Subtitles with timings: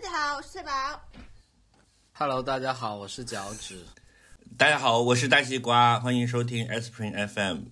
[0.00, 0.70] 大家好，我是翠宝。
[2.12, 3.84] Hello，大家好，我是脚趾。
[4.56, 7.62] 大家好，我是大西瓜，欢迎收听 Spring FM。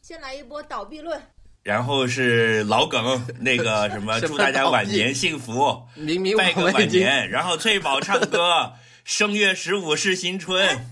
[0.00, 1.20] 先来一波倒闭论，
[1.62, 7.28] 然后是老梗， 那个什么，祝大家晚年幸福，明明拜个晚年。
[7.28, 8.72] 然后翠宝唱歌，
[9.04, 10.86] 正月十五是新春。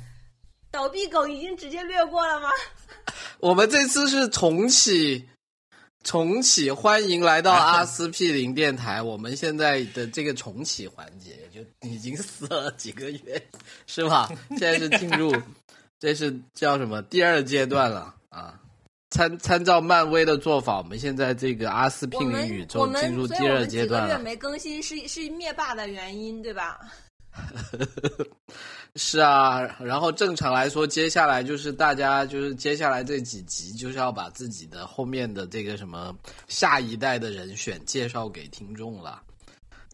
[0.70, 2.50] 倒闭梗已经直接略过了吗？
[3.40, 5.27] 我们这次是重启，
[6.08, 9.02] 重启，欢迎来到阿司匹林电台。
[9.02, 13.46] 我们现在的这个重启环节就已经死了几个月，
[13.86, 14.26] 是吧？
[14.56, 15.30] 现在是进入，
[16.00, 18.58] 这是叫什么第二阶段了啊？
[19.10, 24.08] 参参照漫威的做法，我们现在这个阿司匹林宇宙进入第二所以我们阶段了。
[24.08, 26.80] 几个月没更新是是灭霸的原因，对吧？
[28.96, 36.12] 是啊，然后正常来说，接下来就是大家就是接下来这几集就是要把自己的后面的这个什么
[36.48, 39.22] 下一代的人选介绍给听众了，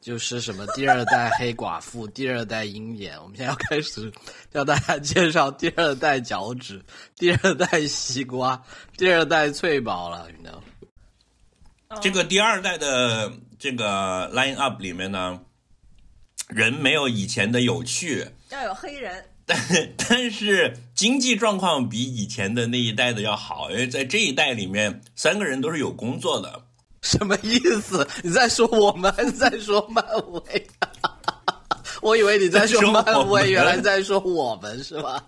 [0.01, 4.11] 就是什么第二代黑寡妇、第二代鹰眼，我们现在要开始
[4.53, 6.83] 向大家介绍第二代脚趾、
[7.17, 8.63] 第二代西瓜、
[8.97, 10.63] 第二代翠宝了，你知道？
[12.01, 15.39] 这个第二代的这个 line up 里面呢，
[16.49, 19.59] 人没有以前的有趣，要有黑人， 但
[19.97, 26.63] 但是经济状况比以前的那一代的要好，因为在这一代里面，三个人都是有工作的。
[27.03, 28.07] 什么意思？
[28.23, 30.03] 你在说我们还是在说漫
[30.33, 30.67] 威？
[32.01, 35.23] 我以为你在说漫威，原来在说我们是吧？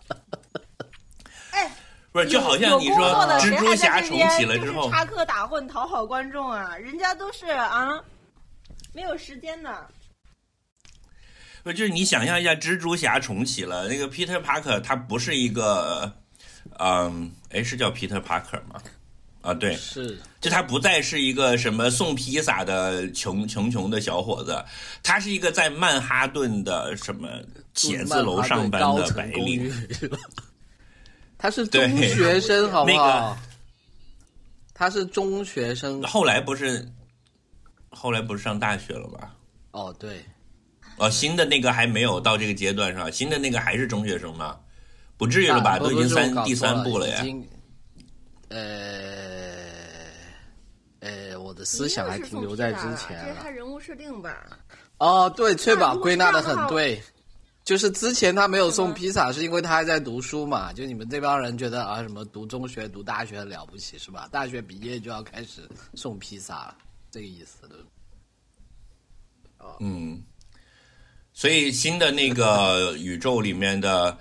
[1.51, 1.71] 哎，
[2.13, 6.75] 不是，就好像你说蜘蛛侠重启了之后，插科打诨讨好观众啊？
[6.77, 8.03] 人家都是啊，
[8.95, 9.87] 没有时间的。
[11.67, 16.13] 不就是你想象一下，蜘蛛侠重启了，那个 Peter Parker 他不是一个，
[16.79, 18.81] 嗯，哎，是叫 Peter Parker 吗？
[19.43, 24.65] 啊，对，是就他不再是一个什么送披萨的穷穷穷的小伙子，
[25.03, 27.29] 他是一个在曼哈顿的什么
[27.75, 29.69] 写字楼上班的白领。
[31.37, 33.39] 他是中学生， 好不那好个？
[34.73, 36.01] 他是中学生。
[36.05, 36.89] 后来不是，
[37.91, 39.35] 后来不是上大学了吧？
[39.73, 40.25] 哦，对，
[40.99, 43.11] 哦，新的那个还没有到这个阶段是吧？
[43.11, 44.59] 新的那个还是中学生吗？
[45.17, 45.73] 不至于了吧？
[45.73, 47.25] 啊都已经三第三部了呀。
[48.49, 48.57] 呃
[51.01, 53.51] 呃，我的思想还停留在之前了这是他。
[53.51, 54.47] 人物设定吧？
[54.99, 57.03] 哦，对，翠宝归纳的很对，
[57.65, 60.73] 就是之前他没有送披萨，是因为他还在读书嘛。
[60.73, 64.29] 就你们这帮人觉得啊，什么读中学、读大学很了不起是吧？
[64.33, 66.77] 大学毕业就要开始送披萨了，
[67.11, 67.85] 这个意思对不
[69.59, 69.77] 对？
[69.81, 70.23] 嗯，
[71.37, 74.17] 所以新的那个宇宙里面的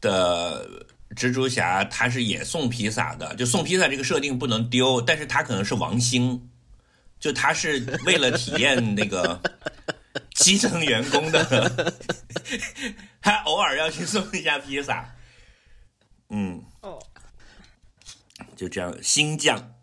[0.00, 6.48] 的蜘蛛侠，他是也送披萨的，就送披萨这个设定不能丢，但是他可能是王星，
[7.20, 9.38] 就他是为了体验那个
[10.34, 11.94] 基层员工的，
[13.20, 15.14] 他偶尔要去送一下披萨。
[16.30, 16.98] 嗯，哦，
[18.56, 19.74] 就这样，新将。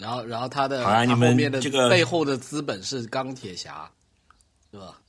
[0.00, 3.88] 然后，然后他的好啊你们他后面的这个背后的资本是钢铁侠，
[4.72, 5.00] 是吧？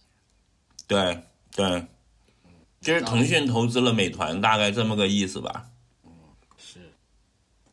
[0.88, 1.22] 对
[1.54, 1.86] 对，
[2.80, 5.66] 就是腾讯投资了美团，大概这么个意思吧。
[6.58, 6.80] 是，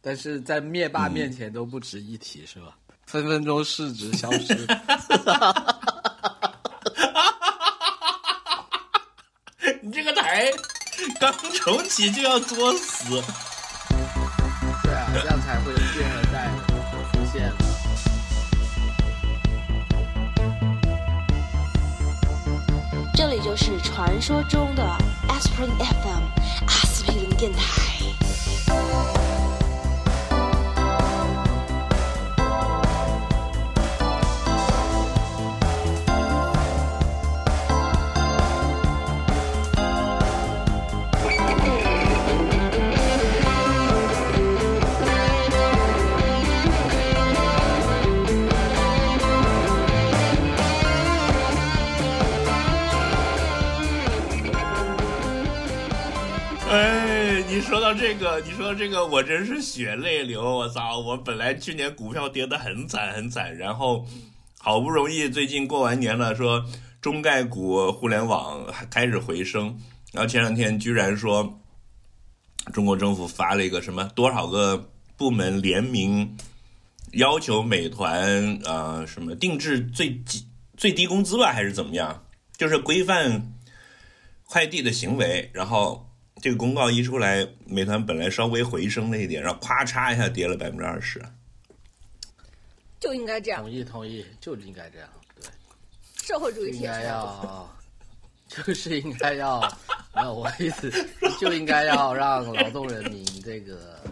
[0.00, 2.76] 但是在灭霸面前都不值一提，是吧？
[3.06, 4.54] 分分钟市值消失。
[9.81, 10.50] 你这个台
[11.20, 13.22] 刚重启就要作死，
[14.82, 16.50] 对啊，这样才会有第二代
[17.12, 17.52] 出现。
[23.44, 24.82] 就是传说中的
[25.28, 27.73] Aspirin FM 阿司匹林电台。
[57.75, 60.44] 说到这个，你说这个，我真是血泪流。
[60.44, 61.00] 我操！
[61.00, 64.06] 我本来去年股票跌得很惨很惨，然后
[64.61, 66.65] 好不容易最近过完年了，说
[67.00, 69.76] 中概股、互联网开始回升，
[70.12, 71.59] 然后前两天居然说
[72.73, 76.37] 中国政府发了一个什么多少个部门联名
[77.15, 82.25] 要求美团啊、呃、什么定制最低最低工资吧，还是怎么样？
[82.56, 83.53] 就是规范
[84.44, 86.03] 快递的行为，然后。
[86.44, 91.19] 这个公告一出来，美团本来稍微回升了一点，然后咵嚓一下跌了百分之二十。
[93.00, 93.62] 就应该这样。
[93.62, 95.08] 同意同意，就应该这样。
[95.41, 95.49] 对，
[96.23, 97.08] 社会主义应该铁拳。
[97.08, 97.76] 要，
[98.46, 99.58] 就是应该要，
[100.14, 100.93] 没有我意思，
[101.41, 104.05] 就应该要让劳动人民这个，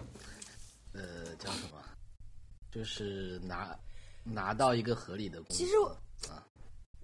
[0.95, 1.03] 呃，
[1.39, 1.85] 叫什么，
[2.71, 3.77] 就是拿
[4.25, 5.59] 拿到一个合理的工资。
[5.59, 5.73] 其实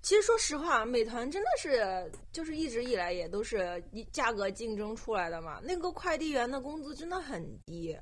[0.09, 5.61] 其实说实话，美团真的是就是一直以来也都是一价格竞争出来的嘛。
[5.63, 7.95] 那个快递员的工资真的很低，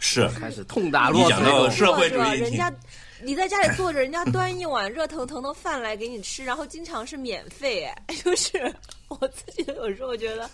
[0.00, 1.92] 是开始痛打你讲落水狗。
[1.94, 2.74] 到社会主是吧义人家
[3.22, 8.74] 你在家里坐着，人家端一碗热腾腾的饭来给你吃，然后经常是免费，哎，就是
[9.06, 10.50] 我自己有时候觉得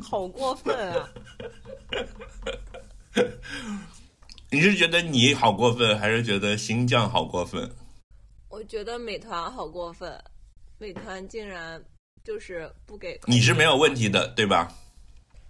[0.00, 1.10] 好过分啊。
[4.48, 7.68] 你是觉得你好过分，还是觉得新疆好过分？
[8.50, 10.12] 我觉得美团好过分，
[10.76, 11.82] 美团竟然
[12.24, 13.18] 就是不给。
[13.26, 14.70] 你是没有问题的，对吧？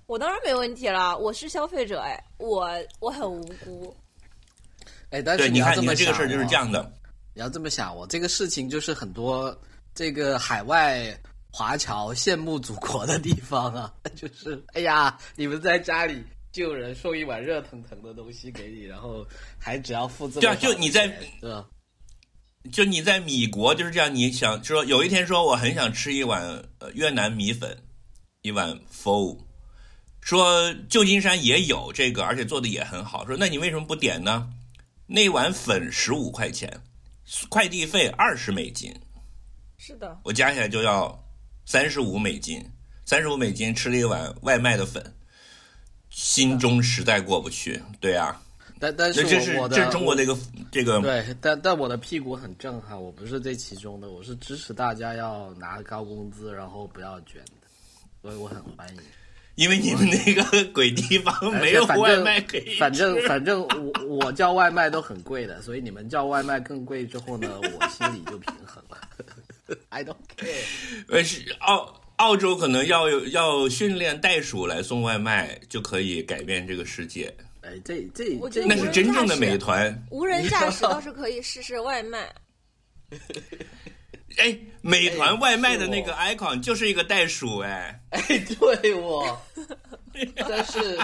[0.06, 2.70] 我当然没问题了，我是消费者，哎，我
[3.00, 3.96] 我很无辜。
[5.08, 6.92] 哎，但是，你看，你这个事儿就是哦这样的。
[7.32, 9.58] 你要这么想，我这个事情就是很多
[9.94, 11.18] 这个海外
[11.50, 19.26] 华侨羡慕祖国的地方啊， 就是哎呀，你们在家里就有人送一碗热腾腾的东西给你，然后
[19.58, 21.66] 还只要付这么对啊就你在钱对吧？
[22.70, 27.78] 就你在米国就是这样，你想说有一天说我很想吃一碗呃越南米粉，
[28.42, 29.38] 一碗 pho，
[30.20, 33.26] 说旧金山也有这个，而且做的也很好。
[33.26, 34.50] 说那你为什么不点呢？
[35.06, 36.82] 那碗粉十五块钱，
[37.48, 38.94] 快递费二十美金，
[39.78, 41.24] 是的，我加起来就要
[41.64, 42.70] 三十五美金，
[43.06, 45.16] 三十五美金吃了一碗外卖的粉，
[46.10, 47.82] 心中实在过不去。
[47.98, 48.42] 对啊，
[48.80, 50.36] 但但是这这是我我的这是中国的一个
[50.72, 57.68] 这个对，但但我的屁股很正哈，我不是这其中的，我是支持大家要拿高工资，然后不要卷的，
[58.22, 59.02] 所以我很欢迎。
[59.56, 60.42] 因为你们那个
[60.72, 68.96] 鬼地方没有外卖可以吃，反正反正我我叫外卖都很贵的，所以你们叫外卖更贵之后呢，我心里就平衡了。
[69.90, 70.48] I don't care。
[71.08, 77.34] 呃是澳澳洲可能要有要训练袋鼠来送外卖，就可以改变这个世界。
[77.70, 80.06] 哎，这这这我觉得那是真正的美团。
[80.10, 82.28] 无人驾驶倒是可以试试外卖。
[84.38, 88.20] 哎，美团外卖的那个 icon 就是一个袋鼠，哎，哎，
[88.58, 89.40] 对我，
[90.48, 90.98] 但是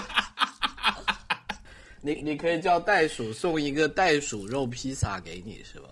[2.01, 5.89] 你你可以叫袋鼠送一个袋鼠肉披萨给你是吧？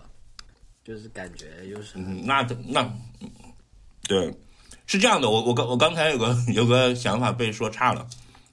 [0.84, 2.80] 就是感觉又是嗯，那那
[3.20, 3.30] 嗯
[4.08, 4.32] 对，
[4.86, 5.28] 是这样的。
[5.30, 8.06] 我我刚我刚才有个有个想法被说差了，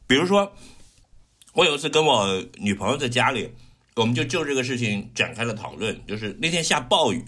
[0.08, 0.52] 比如说，
[1.54, 3.54] 我有一次跟我女朋友在家里，
[3.96, 7.24] 我们就就这个事情展开了讨论，就是那天下暴雨，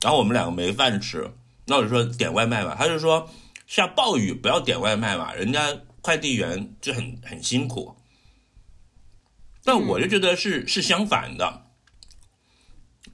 [0.00, 1.30] 然后我们两个没饭吃，
[1.66, 3.30] 那我就说点外卖吧，他就说
[3.66, 7.96] 下暴雨不要点外卖嘛，人家快递员就很很辛苦。
[9.62, 11.64] 但我就觉得是是相反的，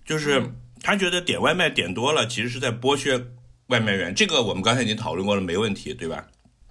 [0.05, 3.27] 就是他觉得点外卖点多了，其实是在剥削
[3.67, 4.15] 外卖员。
[4.15, 6.30] 这个我们刚才已经讨论过了，没问题，对吧？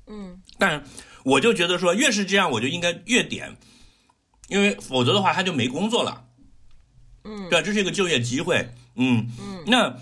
[0.10, 0.84] 嗯，但
[1.24, 3.56] 我就觉得说，越是这样，我就应该越点，
[4.50, 6.26] 因为否则的话他就没工作了。
[7.24, 7.66] 嗯对吧？
[7.66, 8.72] 这是一个就业机会。
[8.96, 9.96] 嗯嗯，那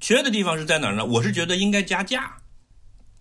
[0.00, 1.04] 缺的地方是在哪儿呢？
[1.04, 2.36] 我是觉得应该加价。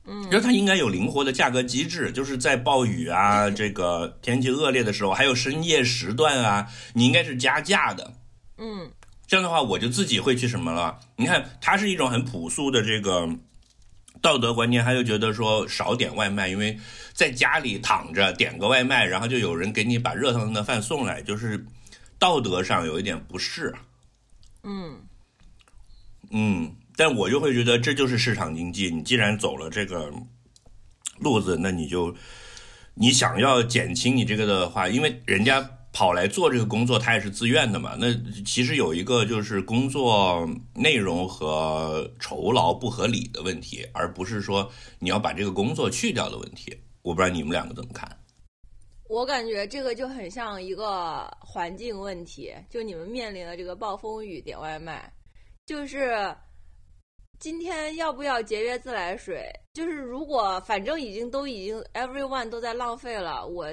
[0.07, 8.13] 嗯，就是它应该有灵活的价格机制，就是在暴雨啊、 这个天气恶劣的时候，还有深夜时段啊，你应该是加价的。
[8.57, 8.91] 嗯，
[9.25, 10.99] 这样的话，我就自己会去什么了？
[11.15, 13.29] 你看，它是一种很朴素的这个
[14.25, 16.75] 道德观念，他就觉得说少点外卖，因为
[17.13, 21.63] 在家里躺着点个外卖，然后就有人给你把热腾腾的饭送来，就是
[22.17, 23.71] 道德上有一点不适。
[24.63, 24.97] 嗯，
[26.31, 28.89] 嗯，但我就会觉得这就是市场经济。
[28.89, 30.11] 你既然走了这个
[31.19, 32.15] 路子，那你就
[32.95, 35.61] 你想要减轻你这个的话，因为人家
[35.95, 37.95] 跑来做这个工作，他也是自愿的嘛。
[37.97, 46.77] 那其实有一个就是工作内容和酬劳不合理的问题，而不是说你要把这个工作去掉的问题。
[47.01, 48.05] 我不知道你们两个怎么看？
[49.07, 55.09] 我感觉这个就很像一个环境问题，就你们面临的这个暴风雨点外卖，
[55.65, 56.35] 就是
[57.39, 59.49] 今天要不要节约自来水？
[59.73, 63.65] 就是如果反正已经都已经 everyone 都在浪费了，我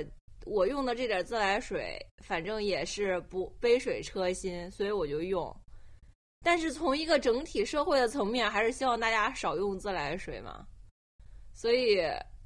[0.45, 5.55] 我用的这点自来水，反正也是不杯水车薪，所以我就用。
[6.45, 10.67] 但是从一个整体社会的层面，还是希望大家少用自来水嘛。
[11.55, 12.01] 所以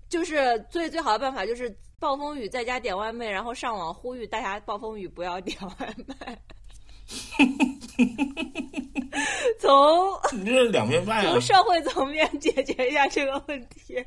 [0.09, 6.39] 就是最最好的办法就是暴风雨在家点外卖，然后上网呼吁大家暴风雨不要点外卖。
[9.59, 9.71] 从
[10.33, 11.41] 你这是两面派啊从！
[11.41, 14.05] 社会层面解决一下这个问题。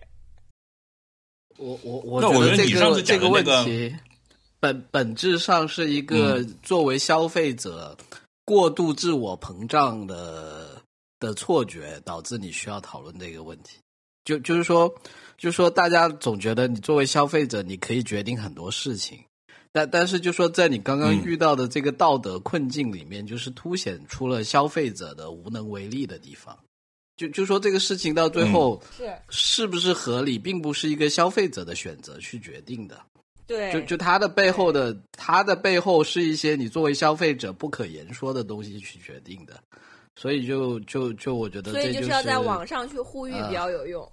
[1.60, 3.96] 我我我觉得这个这个问题
[4.60, 7.98] 本本质上是一个作为消费者
[8.46, 10.82] 过度自我膨胀的
[11.20, 13.78] 的错觉，导致你需要讨论这个问题。
[14.26, 14.94] 就就是说，
[15.38, 19.20] 就是说，大家总觉得你作为消费者，你可以决定很多事情，
[19.72, 26.58] 但但是就说在你刚刚嗯遇到的这个道德困境里面，就是凸显出了消费者的无能为力的地方。
[27.20, 29.14] 就就说这个事情到最后是。
[29.30, 32.98] 是不是合理，并不是一个消费者的选择去决定的。
[33.46, 39.62] 对，就就它的背后的，它的背后是一些你作为消费者不可言说的东西去决定的，
[40.16, 44.10] 所以就就就我觉得所以就是要在网上去呼吁比较有用，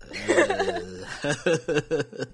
[0.00, 1.34] 呃。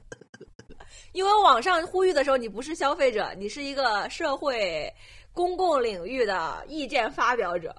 [1.12, 4.88] 因为网上呼吁的时候，你不是消费者，你是一个社会
[5.32, 7.74] 公共领域的意见发表者。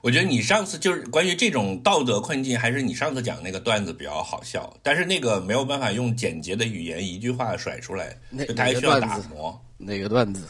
[0.00, 9.58] 我觉得你上次就是关于这种道德困境，还是你上次讲那个段子比较好笑，但是那个没有办法用简洁的语言一句话甩出来，哪就它还需要打磨。
[9.78, 10.46] 哪个段子？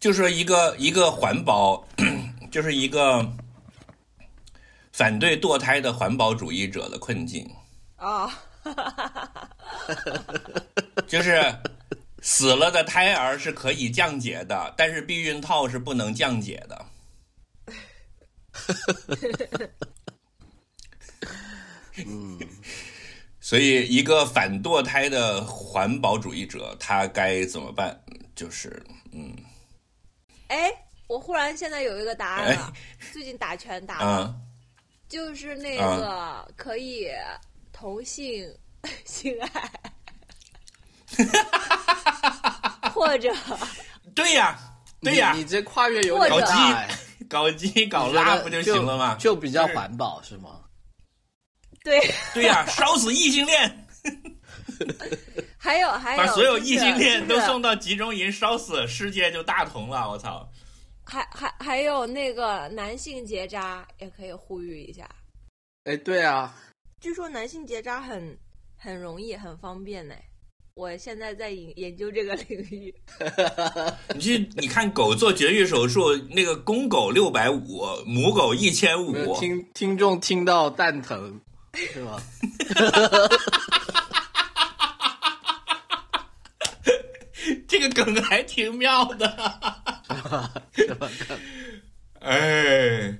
[0.00, 1.86] 就说一个一个环保，
[2.50, 3.26] 就是一个
[4.92, 7.48] 反对堕胎的环保主义者的困境，
[7.96, 8.30] 啊、
[11.06, 11.42] 就是
[12.20, 16.84] 死了的胎儿是可以降解的，但是避孕套是不能降解的。
[22.06, 22.38] 嗯，
[23.40, 28.00] 所以，一个反堕胎的环保主义者，他该怎么办？
[28.34, 29.36] 就是，嗯。
[30.48, 30.70] 哎，
[31.08, 32.72] 我忽然现在有一个答案了，
[33.12, 34.32] 最近打拳打
[35.08, 37.08] 就是那个可以
[37.72, 38.46] 同性
[39.04, 39.70] 性爱，
[42.92, 43.34] 或者
[44.14, 44.58] 对呀，
[45.00, 45.32] 对呀。
[45.32, 46.88] 你，你这跨越有或者点大、哎，
[47.28, 49.14] 搞基搞拉不就行了吗？
[49.18, 50.64] 就比较环保是吗？
[51.84, 52.00] 对，
[52.34, 53.86] 对呀，烧死异性恋，
[55.56, 60.10] 还 有还有，把所有异性恋都送到集中营烧死，世界就大同了。
[60.10, 60.48] 我操！
[61.04, 65.08] 还还还有那个男性结扎也可以呼吁一下。
[65.84, 66.54] 哎，对啊，
[67.00, 68.36] 据说男性结扎很
[68.76, 70.14] 很容易，很方便呢。
[70.78, 72.94] 我现在在研 研究这个领域。
[74.14, 81.40] 你去，你看狗做绝育手术，那个公狗六百五，母狗一千五，听听众听到蛋疼
[81.74, 82.22] 是吧？
[87.66, 89.26] 这个梗还挺妙的。
[90.76, 91.10] 是吧？
[92.20, 93.18] 哎，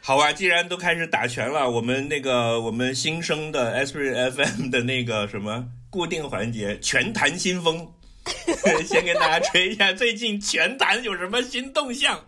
[0.00, 7.88] 好啊，既然都开始打拳了，我们那个我们新生的 Esprit FM 的那个什么固定环节——拳坛新风，
[8.84, 12.20] 先给大家吹一下最近拳坛有什么新动向。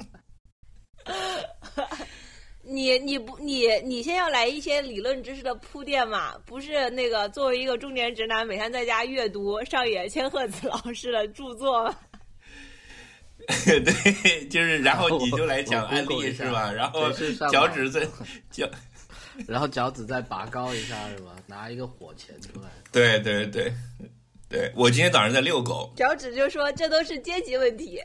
[2.62, 6.38] 你你不你你先要来一些理论知识的铺垫嘛？
[6.46, 11.96] 不是那个作为一个中年直男，每天在家阅读上野千鹤子老师的著作吗？
[13.66, 16.70] 对，就是然后你就来讲案例是吧？
[16.70, 17.10] 然后
[17.50, 18.06] 脚趾在
[18.48, 18.70] 脚，
[19.48, 21.34] 然后脚趾再拔高一下是吧？
[21.48, 22.70] 拿一个火钳出来。
[22.96, 23.70] 对对对
[24.48, 28.00] 对，我今天早上在遛狗，脚趾就说这都是阶级问题。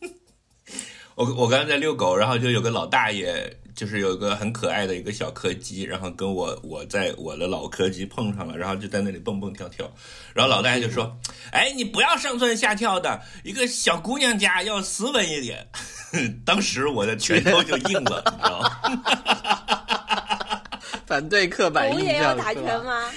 [1.16, 9.90] 我我刚才在遛狗，然后就有个老大爷，就是有一个很可爱的一个小柯基，然后跟我我在我的老柯基碰上了，然后就在那里蹦蹦跳跳，
[10.34, 11.18] 然后老大爷就说
[11.50, 15.68] ：“哎，你不要上蹿下跳的，一个小姑娘家要斯文一点。
[16.44, 18.68] ”当时我的拳头就硬了，你知道吗？
[21.08, 23.10] 反对刻板狗印象也要打拳吗？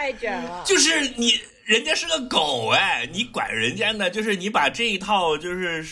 [0.00, 0.64] 太卷了。
[0.66, 4.08] 就是你人家是个狗哎，你管人家呢？
[4.08, 5.84] 就是你把这一套就是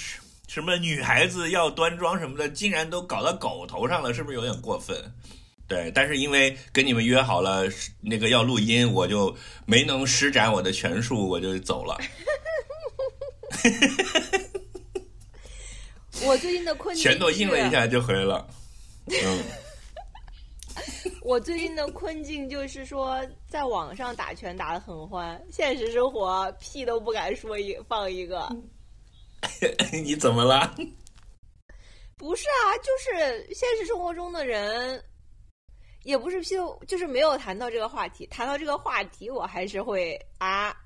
[0.47, 4.97] 什么女孩子要端庄什么的，竟然都搞到狗头上了，是不是有点过分？
[5.69, 7.65] 对，但是因为跟你们约好了
[8.01, 9.37] 那个要录音，我就
[9.67, 11.99] 没能施展我的拳术，我就走了。
[16.23, 18.49] 我最近的困境拳头硬了一下就回来了。
[19.07, 19.45] 嗯，
[21.23, 28.49] 我最近的困境就是说，在网上打拳打得很欢，现实生活屁都不敢说一放一个。
[29.93, 30.75] 你怎么了？
[32.17, 35.03] 不是啊，就是现实生活中的人，
[36.03, 38.27] 也不是屁都，就是没有谈到这个话题。
[38.27, 40.77] 谈到这个话题，我还是会啊，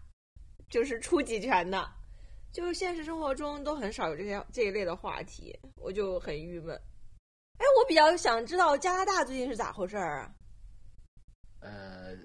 [0.68, 1.88] 就是出几拳的。
[2.52, 6.78] 就是现实生活中都很少有这些这一类的话题，我就很郁闷。
[7.62, 10.34] 哎，我比较想知道加拿大最近是咋回事儿啊？
[11.60, 12.16] 呃，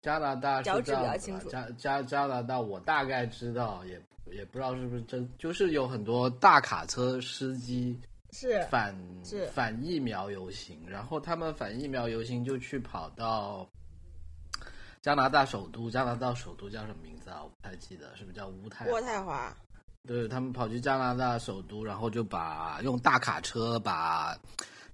[0.00, 8.00] 加拿大是脚趾比较清楚加加加拿大，我大概知道，也也不知道是不是真，就是有很多大卡车司机
[8.32, 13.68] 是反是反疫苗游行，然后他们反疫苗游行就去跑到
[15.02, 17.42] 加拿大首都，加拿大首都叫什么名字啊？
[17.42, 19.54] 我不太记得，是不是叫渥太渥太华，
[20.04, 24.36] 对他们跑去加拿大首都，然后就把用大卡车把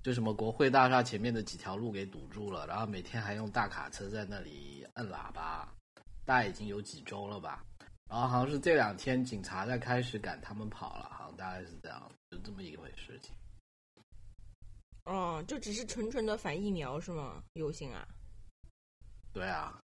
[0.02, 5.68] 就什么国会大厦前面的几条路给堵住了，然后每天还用大卡车在那里摁喇叭，
[6.24, 7.64] 大概已经有几周了吧。
[8.08, 13.34] 然后好像是这两天警察在开始赶他们跑了，好像大概是这样，就这么一回事情。
[15.04, 17.42] 哦，就只是纯纯的反疫苗是吗？
[17.54, 18.06] 游行啊？
[19.32, 19.80] 对啊，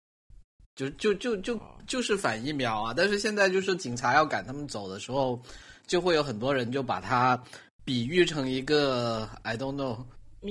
[0.77, 2.93] 就就就就哦就是反疫苗啊！
[2.95, 5.41] 但是现在就是警察要赶他们走的时候，
[5.87, 7.41] 就会有很多人就把它
[7.83, 9.97] 比喻成一个 I don't know，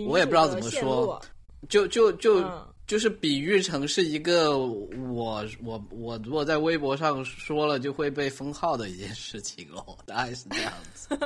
[0.06, 1.23] 我也不知道怎么说
[1.68, 11.18] 就就就、嗯就是比喻成是一个我我我如果在微博上说了就会被封号的一件事情哦，大概是这样子。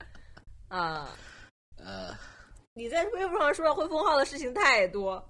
[0.68, 1.08] 啊！
[1.78, 2.14] 呃
[2.74, 5.26] 你在微博上说了会封号的事情太多。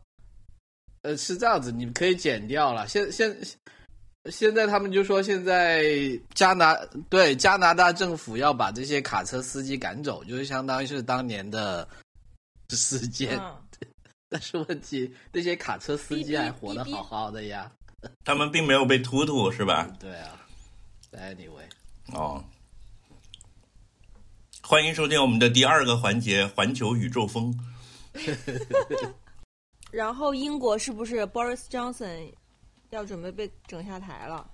[1.02, 2.86] 呃，是这样子，你可以剪掉了。
[2.88, 3.36] 现现
[4.30, 5.84] 现在他们就说，现在
[6.34, 6.74] 加拿
[7.08, 11.88] 对加拿大政府要把这些卡车司机赶走，就是相当于是当年的
[12.70, 13.38] 事件。
[13.38, 13.56] 嗯，
[14.28, 17.70] 但是问题，那些卡车司机还活得好好的呀。
[18.24, 19.88] 他们并没有被突突，是吧？
[19.98, 20.38] 对啊
[21.12, 21.66] ，anyway，
[22.12, 22.44] 哦，
[24.62, 27.58] 欢迎收听我们的第二个环节——环球宇宙风。
[29.90, 32.32] 然后英国是不是 Boris Johnson
[32.90, 34.48] 要准备被整下台了？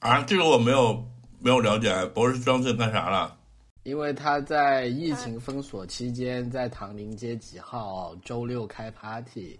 [0.00, 1.02] 啊，这个我没有
[1.40, 1.90] 没有了解。
[2.14, 3.38] Boris Johnson 干啥了？
[3.84, 9.58] 因为他在疫情封锁期间，在唐宁街几号周六开 party，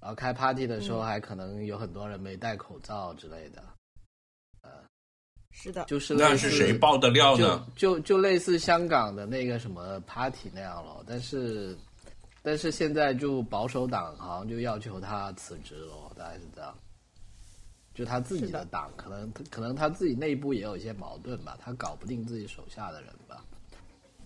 [0.00, 3.62] 然后开 party 的时候还可能有很多人没戴口罩之类的，
[5.52, 7.66] 是的，就是那是谁爆的料就呢？
[7.76, 11.76] 就就类似香港的那个什么 party 那样了，但是
[12.46, 16.76] 但是现在就保守党好像就要求他辞职了，大概是这样。
[17.94, 23.42] 就他自己是的的党，可能可能他自己内部也有一些矛盾吧，他搞不定自己手下的人吧。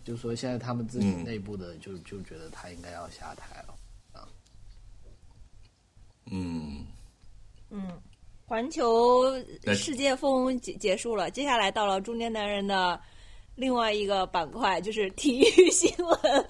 [0.02, 3.74] 就说现在他们自己嗯内部的就、就觉得他应该要下台了。
[6.30, 6.84] 嗯，
[7.70, 7.92] 嗯，
[8.46, 9.22] 环球
[9.76, 13.00] 世界风结结束了，接下来到了中年男人的
[13.54, 16.48] 另外一个板块，就是体育新闻。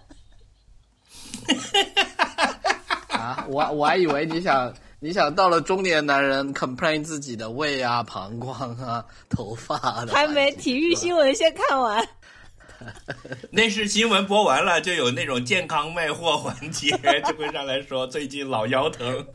[3.09, 12.09] 啊，我我还以为你想你想到了中年男人 complain 自己的胃啊、膀胱啊、头发的还没体育新闻先看完。
[13.51, 16.91] 那是新闻播完了，就有那种健康卖货环节，
[17.27, 19.27] 就会上来说最近老腰疼。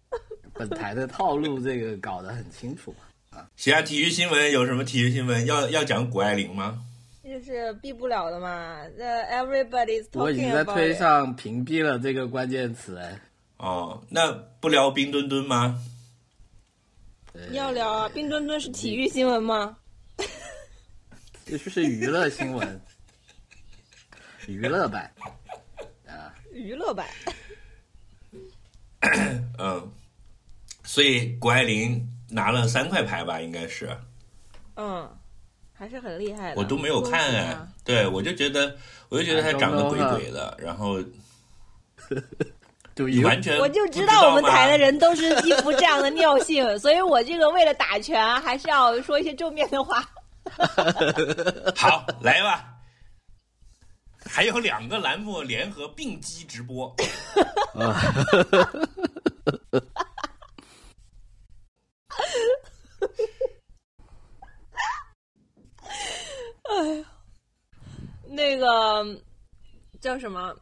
[0.52, 2.94] 本台的套路这个搞得很清楚
[3.30, 3.46] 啊。
[3.56, 5.46] 行啊，体育新闻有什么体育新闻？
[5.46, 6.82] 要要讲谷爱凌吗？
[7.30, 8.80] 就是避不了的嘛。
[8.96, 13.20] The everybody's 我已 talking 经在 about 推 it 上屏蔽了这个关键词哎。
[13.58, 15.80] 哦，那不聊冰墩墩吗？
[17.32, 19.76] 呃要聊啊，冰墩墩是体育新闻吗？
[21.46, 22.80] 这就是娱乐新闻，
[24.48, 25.12] 娱乐版
[26.06, 26.34] 啊。
[26.52, 27.06] 娱乐版。
[29.58, 29.92] 嗯，
[30.84, 33.96] 所以谷爱凌拿了三块牌吧，应该是，
[34.76, 35.08] 嗯，
[35.80, 36.60] 还是很厉害的。
[36.60, 37.56] 我都没有看哎。
[37.82, 38.76] 对，我就觉得，
[39.08, 41.02] 我就觉得他长得鬼鬼的，然后
[43.24, 50.06] 完全我就知道我们台的人都是一副这样的尿性， 所以我这个为了打拳，还是要说一些正面的话。
[51.74, 52.66] 好来吧。
[54.26, 56.94] 还有两个栏目联合并机直播，
[68.28, 69.04] 那个
[70.00, 70.54] 叫什么？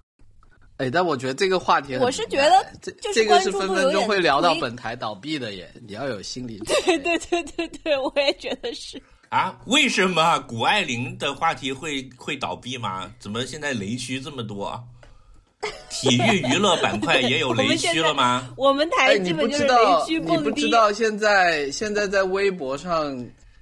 [0.79, 6.99] 哎，但我觉得这个话题我是觉得这这个是分分钟会聊到本台倒闭的耶，你要有心理准备。
[6.99, 9.03] 对对对对对，我也觉得是。
[9.29, 13.13] 啊，为什么谷爱凌的话题会会倒闭吗？
[13.19, 14.83] 怎么现在雷区这么多？
[15.91, 18.49] 体育娱乐板块也有雷区了吗？
[18.57, 20.51] 我们哎，你不台基本就是知道雷，区你蹦迪。
[20.51, 23.13] 不知道现在现在在微博上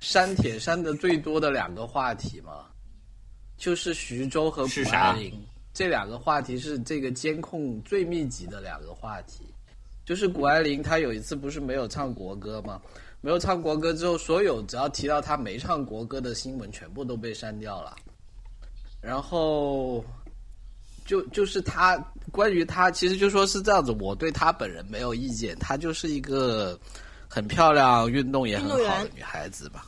[0.08, 2.66] 删帖删的最多的两个话题嘛？
[3.56, 9.44] 就是徐州和谷爱凌这两个话题是这个监控最密集的两个话题。
[10.04, 12.80] 就是谷爱凌她有一次不是没有唱国歌吗？
[13.20, 17.96] 没有唱国歌之后，所有只要提到她没唱国歌的新闻全部都被删掉了。
[19.00, 20.04] 然后
[21.04, 21.98] 就就是她
[22.30, 26.78] 关于她，其实就说是这样子，我对她本人没有意见，她就是一个
[27.28, 29.84] 很漂亮、运动也很好的女孩子吧。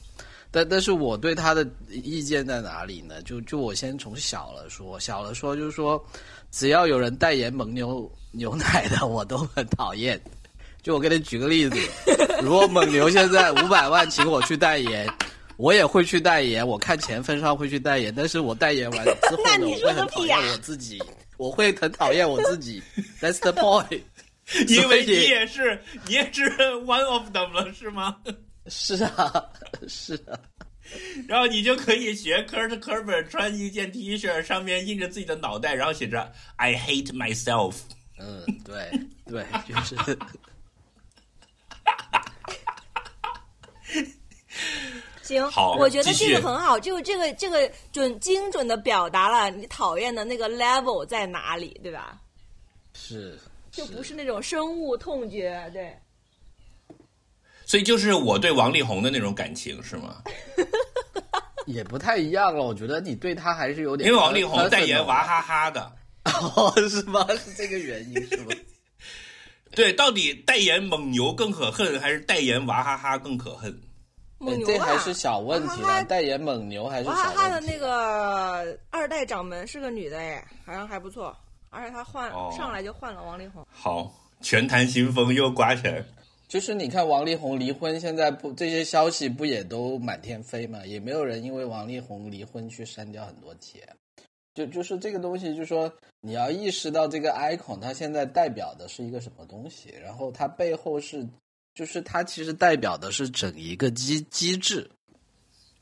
[0.50, 3.20] 但但是我对他的意见在哪里呢？
[3.22, 6.02] 就就我先从小了说，小了说就是说，
[6.50, 10.20] 只要有人代言蒙牛牛奶的，我都很讨厌。
[10.82, 11.76] 就我给你举个例子，
[12.42, 15.06] 如果蒙牛现在五百万请我去代言，
[15.58, 21.02] 我也会去代言，我看钱分上会去代言，但是我代言完之后呢，我会很讨厌我自己，
[21.36, 22.82] 我会很讨厌我自己。
[23.20, 24.00] That's the point
[24.66, 26.48] 因为你也是你也是
[26.86, 28.16] one of them 了，是吗？
[28.68, 29.50] 是啊，
[29.88, 30.38] 是啊，
[31.26, 37.74] 然后你就可以学 Kurt Cobain 穿一件 T 恤，上面印着自己的脑袋，然后写着 I hate myself。
[38.18, 38.90] 嗯，对
[39.26, 39.96] 对，就是
[45.22, 45.44] 行，
[45.78, 52.20] 我觉得这个很好，这个这个这个准精准的表达了你讨厌的那个 level 在哪里，对吧？
[52.94, 53.38] 是，
[53.70, 55.96] 就不是那种深恶痛绝，对。
[57.68, 60.22] 所以就是我对王力宏的那种感情是吗？
[61.66, 62.64] 也不太一样了。
[62.64, 65.92] 我觉得你对他还是有点，因为王力宏代言娃哈哈的，
[66.24, 67.26] 哦，是吗？
[67.36, 68.56] 是这个原因是吗？
[69.76, 73.78] 对，到底代言蒙牛更可恨，还是代言娃哈哈更可恨？
[74.38, 77.60] 蒙牛啊，这还是小问题代言蒙牛还是小娃哈哈的。
[77.60, 81.36] 那个二代掌门是个女的哎，好像还不错，
[81.68, 83.62] 而且她换、哦上来就换了王力宏。
[83.70, 86.02] 好，全坛新风又刮起来。
[86.48, 90.84] 就是你看王力宏离婚，现在不这些消息不也都满天飞嘛？
[90.86, 93.86] 也没有人因为王力宏离婚去删掉很多帖。
[94.54, 101.24] 就就是这个东西，就是说你要意识到这个 icon 它现在代表的是一个什么东西，然后它背后是，
[101.74, 104.90] 就是它其实代表的是整一个机机制，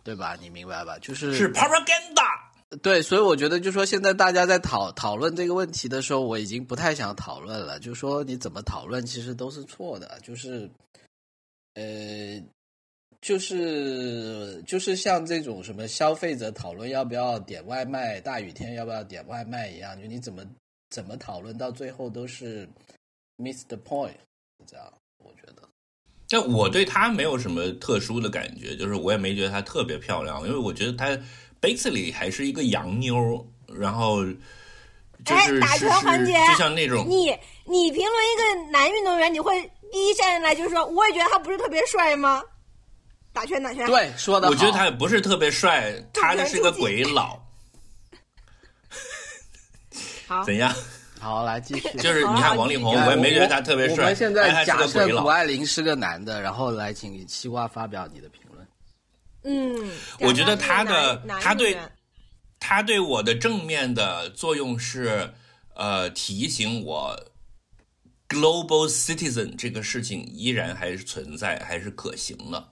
[0.02, 0.36] 对吧？
[0.38, 0.98] 你明白吧？
[0.98, 2.45] 就是是 propaganda。
[2.82, 7.78] 对，所以我觉得，就说现在大家在讨讨论这个问题的时候，我已经不太想讨论了。
[7.78, 10.18] 就说你怎么讨论，其实都是错的。
[10.20, 10.68] 就是，
[11.74, 12.42] 呃，
[13.20, 20.44] 就是就是像这种什么消费者讨论要不要点外卖，大雨天要不要点外卖一样，就你怎么
[20.90, 22.68] 怎么讨论，到最后都是
[23.36, 24.16] miss the point，
[24.66, 25.62] 这样我觉得。
[26.28, 31.16] 但我对她没有什么特殊的感觉，就是我也没觉得她特别漂亮，因为我觉得她
[31.66, 37.26] basically 还是一个洋妞，然后就是、哎打拳环节就像那种你
[37.64, 42.42] 你评论一个男运动员，你会第一下来就是说，我也觉得他不是特别帅吗？
[43.32, 47.38] 打拳打拳，对，说的我觉得他也不是特别帅，他的是个鬼佬，
[50.26, 50.72] 好，怎样？
[51.20, 51.88] 好，来继续。
[51.98, 55.22] 就是你看王力宏，我也没觉得他特别帅，我们现哎在假设他是个鬼佬。
[55.22, 58.45] 谷爱凌是个男的，然后来请西瓜发表你的评论。
[59.48, 61.78] 嗯，我觉得他的他对
[62.58, 65.32] 他对我的正面的作用是，
[65.76, 67.16] 呃，提醒我
[68.28, 72.68] ，global citizen 这个事情依然还是存在，还是可行的。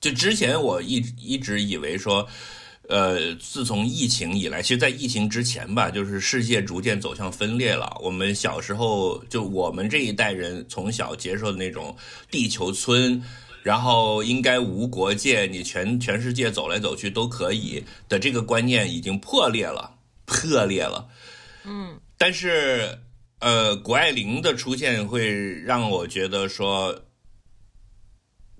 [0.00, 2.28] 就之前我一一直以为说，
[2.88, 7.98] 呃，自从疫情以来，其实，在疫情之前吧，就是世界逐渐走向分裂了。
[8.00, 11.96] 我们小时候，就我们这一代人从小接受的那种
[12.30, 13.20] 地球村，
[13.64, 19.96] 然后应该无国界，你全全世界走来走去都可以的这个观念已经破裂了，
[20.26, 21.08] 破裂了。
[21.64, 22.98] 嗯，但是，
[23.38, 27.06] 呃，谷爱凌的出现会让我觉得说，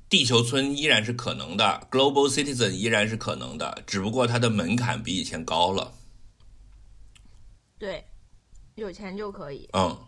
[0.09, 5.93] 地球村依然是可能的，global citizen 依然是可能的，只不过它的门槛比以前高了。
[7.79, 8.03] 对，
[8.77, 9.69] 有钱就可以。
[9.75, 9.99] 嗯，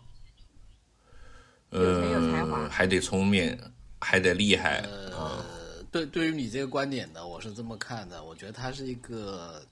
[1.69, 3.55] 有钱有才华呃，还得聪明，
[3.99, 4.81] 还得厉害。
[4.87, 8.23] 嗯，呃，对，对于你这个观点呢，我是这么看的。
[8.23, 9.63] 我觉得它是一个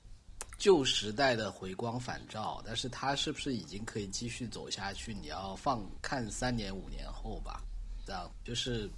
[0.58, 5.14] 旧时代的回光返照，但是它是不是已经可以继续走下去？
[5.14, 7.62] 你要放看三年五年后吧。
[8.06, 8.90] 这样就是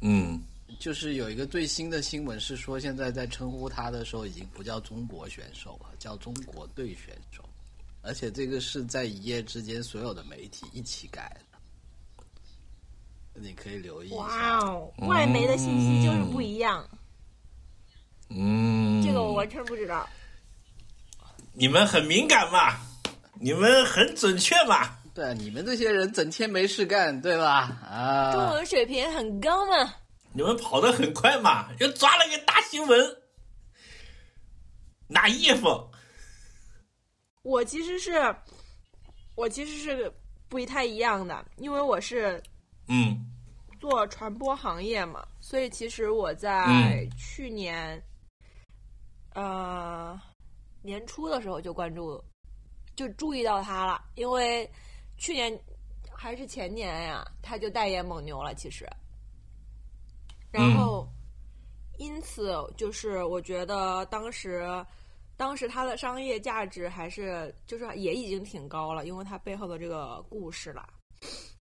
[0.00, 0.40] 嗯，
[0.78, 7.42] 就是有一个最新的新闻是说，现在在称呼他的时候已经不叫中国选手了，叫中国队选手，
[8.02, 11.51] 而且这个是在一夜之间所有的媒体一起改的。
[13.34, 14.16] 你可以留意一下。
[14.16, 16.88] 哇哦，外媒的信息就是不一样，
[18.30, 20.08] 嗯，这个我完全不知道。
[21.52, 22.76] 你们很敏感嘛，
[23.40, 24.98] 你们很准确嘛。
[25.14, 27.78] 对啊，你们这些人整天没事干，对吧？
[27.86, 29.94] 啊，中文水平很高嘛？
[30.32, 33.16] 你们跑得很快嘛，又抓了个大新闻，
[35.08, 35.90] 拿衣服。
[37.42, 38.34] 我其实是，
[39.34, 40.10] 我其实是
[40.48, 42.42] 不太一样的，因为我是
[42.88, 43.26] 嗯
[43.80, 48.02] 做传播行业嘛，所以其实我在嗯去年，
[49.34, 50.20] 呃
[50.82, 52.22] 年初的时候就关注，
[52.94, 54.70] 就注意到他了，因为
[55.16, 55.58] 去年
[56.10, 58.88] 还是前年呀，他就代言蒙牛了，其实，
[60.50, 61.08] 然后、
[61.98, 64.84] 因此就是我觉得当时。
[65.34, 70.88] 当时它的商业价值还是就是也已经挺高了，因为它背后的这个故事了。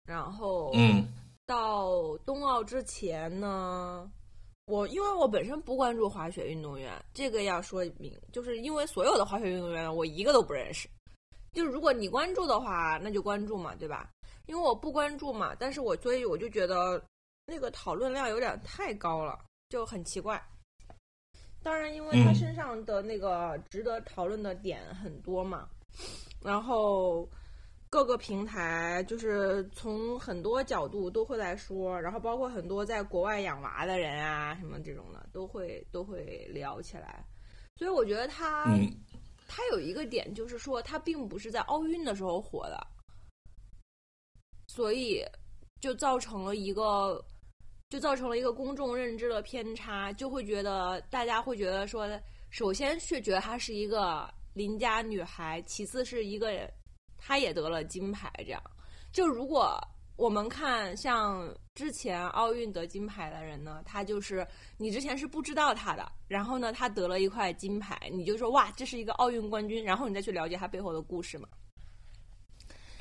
[0.06, 1.08] 然后，嗯
[1.46, 4.10] 到冬奥之前呢，
[4.66, 10.88] 我因为我本身不关注滑雪运动员，这个要说明，就是因为所有的滑雪运动员我一个都不认识。
[11.52, 14.10] 就如果你关注的话，那就关注嘛，对吧？
[14.46, 17.04] 因为我不关注嘛，但是我所以我就觉得
[17.46, 19.38] 那个讨论量有点太高了，
[19.68, 20.42] 就很奇怪。
[21.62, 25.68] 当然，因为他嗯身上的那个值得讨论的点很多嘛，
[26.42, 27.30] 然后
[27.92, 37.26] 各个平台就是从很多角度都会来说，然后包括很多在国外养娃的人啊，什么这种的都会都会聊起来。
[37.76, 38.90] 所以我觉得他嗯
[39.46, 42.88] 他有一个点，就是说他并不是在奥运的时候火的，
[44.70, 45.22] 所以
[45.82, 47.22] 就造成了一个，
[47.90, 52.08] 就造成了一个公众认知的偏差，就会觉得大家会觉得说，
[52.52, 56.72] 首先是觉得她是一个邻家女孩，其次是一个
[57.24, 58.62] 她也得了金牌，这样。
[59.14, 59.80] 就如果
[60.16, 64.46] 我们看像之前奥运得金牌的人呢，他就是
[64.78, 71.48] 你之前是不知道他的，然后呢，他得了一块金牌，你就说哇，这是一个奥运冠军，然后你再去了解他背后的故事嘛。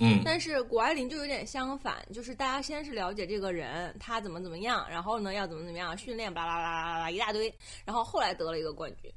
[0.02, 7.54] 嗯但是谷爱凌就有点相反，就是大家先是了解这个人，他怎么怎么样，然后呢要怎么怎么样训练，巴拉巴拉巴拉巴拉一大堆，
[7.84, 9.12] 然后后来得了一个冠军，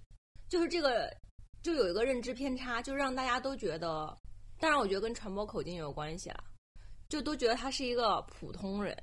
[0.50, 1.10] 就是这个
[1.62, 4.18] 就有一个认知偏差，就让大家都觉得，
[4.64, 6.42] 当然我觉得跟传播口径有关系啦，
[7.10, 8.98] 就都觉得他是一个普通人，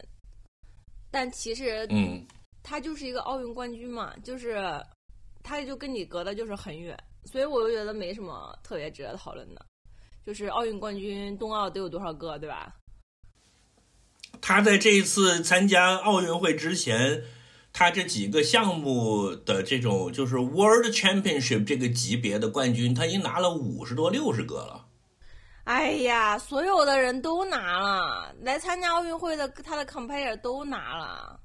[1.10, 2.26] 但其实嗯
[2.62, 4.58] 他就是一个奥运冠军嘛，就是
[5.42, 9.66] 他就跟你隔的就是很远，所以我就觉得没什么特别值得讨论的。
[10.24, 12.74] 就是奥运冠军，冬奥得有多少个，对吧？
[14.40, 17.22] 他在这一次参加奥运会之前，
[17.70, 24.86] 他这几个项目的这种就是 World Championship 这个级别的冠军，他已经拿了五十多六十个了。
[25.64, 31.40] 哎呀，所有的人都拿了，来参加奥运会的他的 compare 都拿了。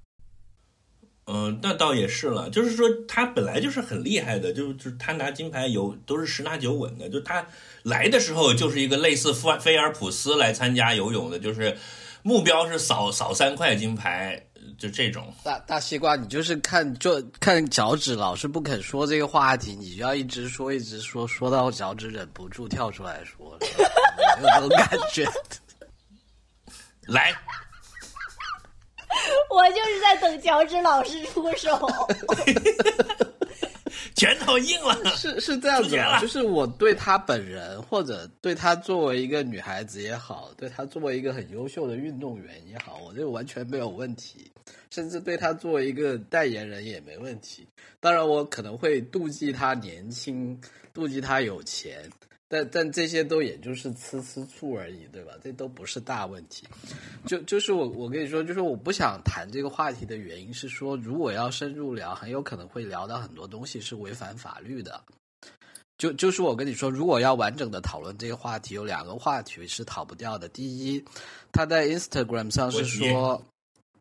[1.27, 7.45] 嗯，那倒也是了，就是说他本来就是很厉害的，就就是他拿金牌有都是十拿九稳的，就他
[7.83, 11.77] 来的时候就是一个类似菲菲尔普斯来参加游泳的，就是
[12.21, 14.47] 目标是扫扫三块金牌，
[14.77, 15.33] 就这种。
[15.43, 25.25] 大大西瓜，你就是看就看脚趾老是不肯说这个话题，你就要一直说一直说，说到脚趾忍不住跳出来说，有没 有这种感觉？
[27.07, 27.31] 来，
[29.49, 31.79] 我就是在等脚趾老师出手。
[34.15, 34.95] 拳头硬了。
[35.17, 35.89] 是是这样子
[36.21, 44.49] 就是我对她本人，或者对她作为一个女孩子也好，对她作为一个很优秀的运动员也好，我这个完全没有问题，
[44.95, 47.67] 甚至对他作为一个代言人也没问题。
[47.99, 50.57] 当然，我可能会妒忌他年轻，
[50.93, 52.09] 妒忌他有钱，
[52.47, 55.33] 但但这些都也就是吃吃醋而已，对吧？
[55.43, 56.65] 这都不是大问题。
[57.25, 65.03] 就就是我我跟你说，就是我不想谈这个话题的原因是说，如果要深入聊，很有可能会聊到很多东西是违反法律的。
[65.97, 70.47] 就就是我跟你说，如果要完整的讨论这个话题，有两个话题是逃不掉的。
[70.47, 71.03] 第一，
[71.51, 73.45] 他在 Instagram 上是说，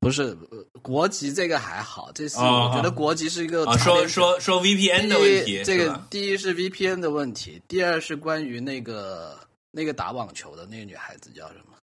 [0.04, 9.38] 不是、呃国籍这个还好，这是、哦我觉得国籍是一个说说说 VPN 的问题，这个第一是 VPN 的问题，第二是关于那个
[9.70, 11.74] 那个打网球的那个女孩子叫什么？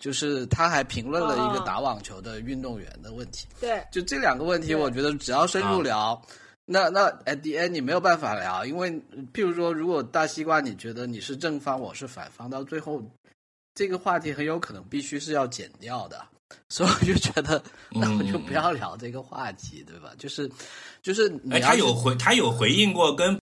[0.00, 3.46] 就是他还评论了一个哦打网球的运动员的问题。
[3.60, 6.22] 对，就这两个问题，我觉得只要深入啊聊，
[6.64, 8.90] 那那 at the end 你没有办法聊，因为
[9.32, 13.00] 譬如说，如果大西瓜你觉得你是正方，我是反方，到最后
[13.74, 16.26] 这个话题很有可能必须是要剪掉的。
[16.68, 20.12] 所以我就觉得，那我就不要聊这个话题，对吧？
[20.18, 20.50] 就是，
[21.02, 23.38] 就是你哎，他有回他有回应过跟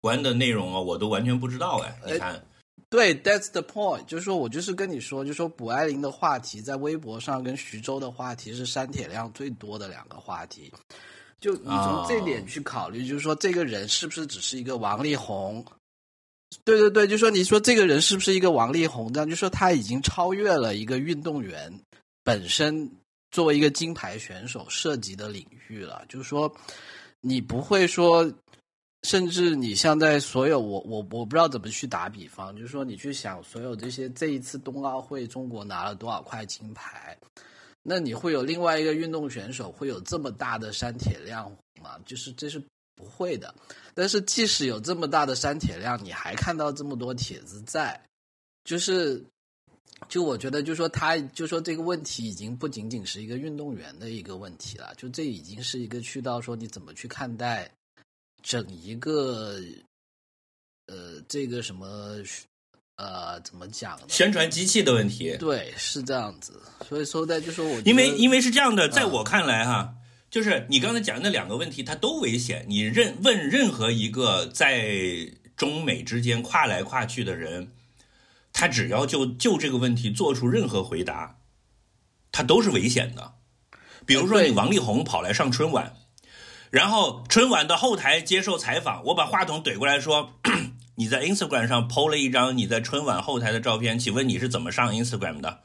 [0.00, 2.00] 关的内容啊，我都完全不知道哎。
[2.06, 2.44] 你哎看，
[2.88, 10.72] 对，that's the point，就是说我就是跟你说，就说谷爱凌的话题在微博上跟徐州的话题是删帖量最多的两个话题。
[11.40, 15.64] 就你从这点去考虑，就是说这个人是不是只是一个王力宏？
[16.64, 19.12] 对对对，就说你说这个人是不是一个王力宏？
[19.12, 21.72] 这样就说他已经超越了一个运动员
[22.28, 22.90] 本身
[23.30, 26.04] 作为一个金牌选手涉及的领域了。
[26.10, 26.54] 就是说，
[27.22, 28.30] 你不会说
[29.04, 37.16] 甚至你像在所有我我我不知道怎么去打比方，就是说你去想所有这些这一次冬奥会中国拿了多少块金牌，
[37.82, 41.50] 那你会有另外一个运动选手会有这么大的删帖量
[41.82, 41.98] 吗？
[42.04, 42.62] 就是这是
[42.94, 43.54] 不会的。
[43.94, 47.98] 但是即使有这么大的删帖量，你还看到这么多帖子在，
[48.64, 49.24] 就是。
[50.08, 57.70] 就我觉得，就说他，就说这个问题已经不仅仅是一个运动员的一个问题了，就这已经是一个去到说你怎么去看待
[58.42, 59.58] 整一个
[60.86, 62.16] 呃这个什么
[62.96, 64.06] 呃怎么讲呢？
[64.08, 65.36] 宣传机器的问题。
[65.38, 66.60] 对，是这样子。
[66.88, 69.94] 所以说在就说我因为因为是这样的，在嗯我看来哈，
[70.30, 72.64] 就是你刚才讲的那两个问题，它都危险。
[72.68, 74.88] 你任问任何一个在
[75.56, 77.68] 中美之间跨来跨去的人，
[78.58, 81.38] 他只要就就这个问题做出任何回答，
[82.32, 83.34] 他都是危险的。
[84.04, 85.94] 比如说，你王力宏跑来上春晚，
[86.68, 90.32] 然后春晚的后台接受采访，我把话筒怼过来说
[90.98, 95.60] ：“你在 Instagram 上 PO 了一张你在春晚后台的照片，请问你是怎么上 Instagram 的？”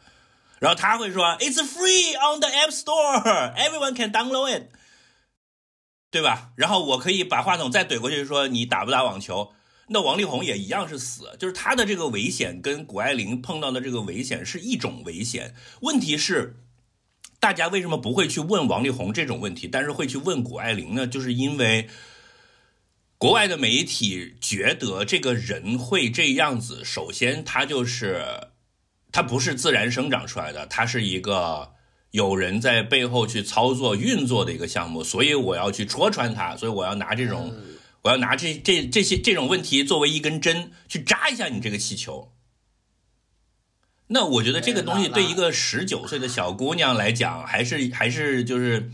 [0.61, 4.67] 然后他会说：“It's free on the App Store, everyone can download it，
[6.11, 9.51] 对吧？”然后我可以把话筒再怼过去说：“你打不打网球？”
[9.87, 15.53] 那王力宏也一样是死，就是他的这个危险跟谷爱凌碰到的这个危险是一种危险。
[15.81, 16.57] 问题是，
[17.39, 21.05] 大家为什么不会去问王力宏这种问题，但是会去问谷爱凌呢？
[21.05, 21.89] 就是因为
[23.17, 28.49] 国外的媒体觉得这个人会这样子，首先他就是。
[29.15, 31.73] 他不是自然生长出来的，他是一个
[32.09, 37.53] 有人在背后去操作运作的一个项目，所以我要去戳穿他，所以我要拿这种，
[38.03, 42.31] 我要拿这这这些这种问题作为一根针去扎一下你这个气球。
[44.07, 48.91] 那我觉得这个东西对一个十九岁的小姑娘来讲，还是还是就是，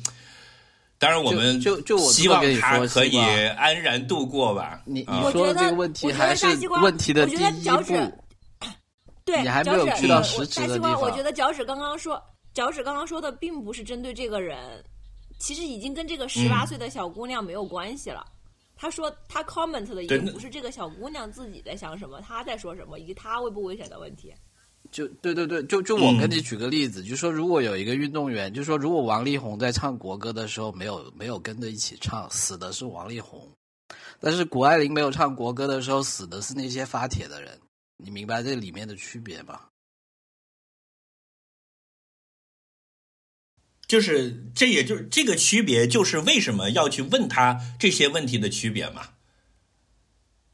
[0.99, 4.81] 当然我们就就希望她可以安然度过吧。
[4.85, 8.13] 你你说的这个问题还是问题的第一步。
[9.25, 11.01] 对，你还没有去到实质的地方。
[11.01, 12.21] 我觉得脚趾刚刚说，
[12.53, 14.83] 脚趾刚刚说的并不是针对这个人，
[15.39, 18.25] 其实已经跟这个十八岁的小姑娘没有关系了。
[18.81, 24.33] 他说他 comment 的已经不是这个小姑娘自己在想什么，她在说什么，以及她危不危险的问题。
[24.89, 33.41] 就对对对，就就我跟你举个例子，就说如果有一个运动员，就说如果王力宏在唱国歌的时候没有没有跟着一起唱，死的是王力宏；
[34.21, 37.59] 但是谷爱凌没有唱国歌的时候，死的是那些发帖的人。
[37.97, 39.59] 你明白这里面的区别吗？
[43.89, 49.01] 就是这，也就是这个区别，就是为什么要去问他这些问题的区别嘛？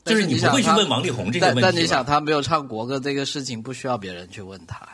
[0.03, 1.61] 就是你不会去问王力宏这些问题。
[1.61, 4.87] 但你想，他没有唱国歌这个事情，不需要别人去问他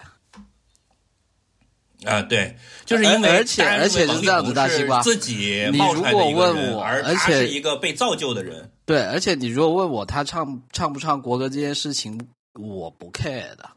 [2.03, 8.71] 啊，对，就是因为而且而且是这样子，大西瓜自己冒出来的一个人，而且是一个被造就的人。
[8.85, 12.19] 对，而且你如果问我他唱唱不唱国歌这件事情。
[12.55, 13.69] 我不 care 的，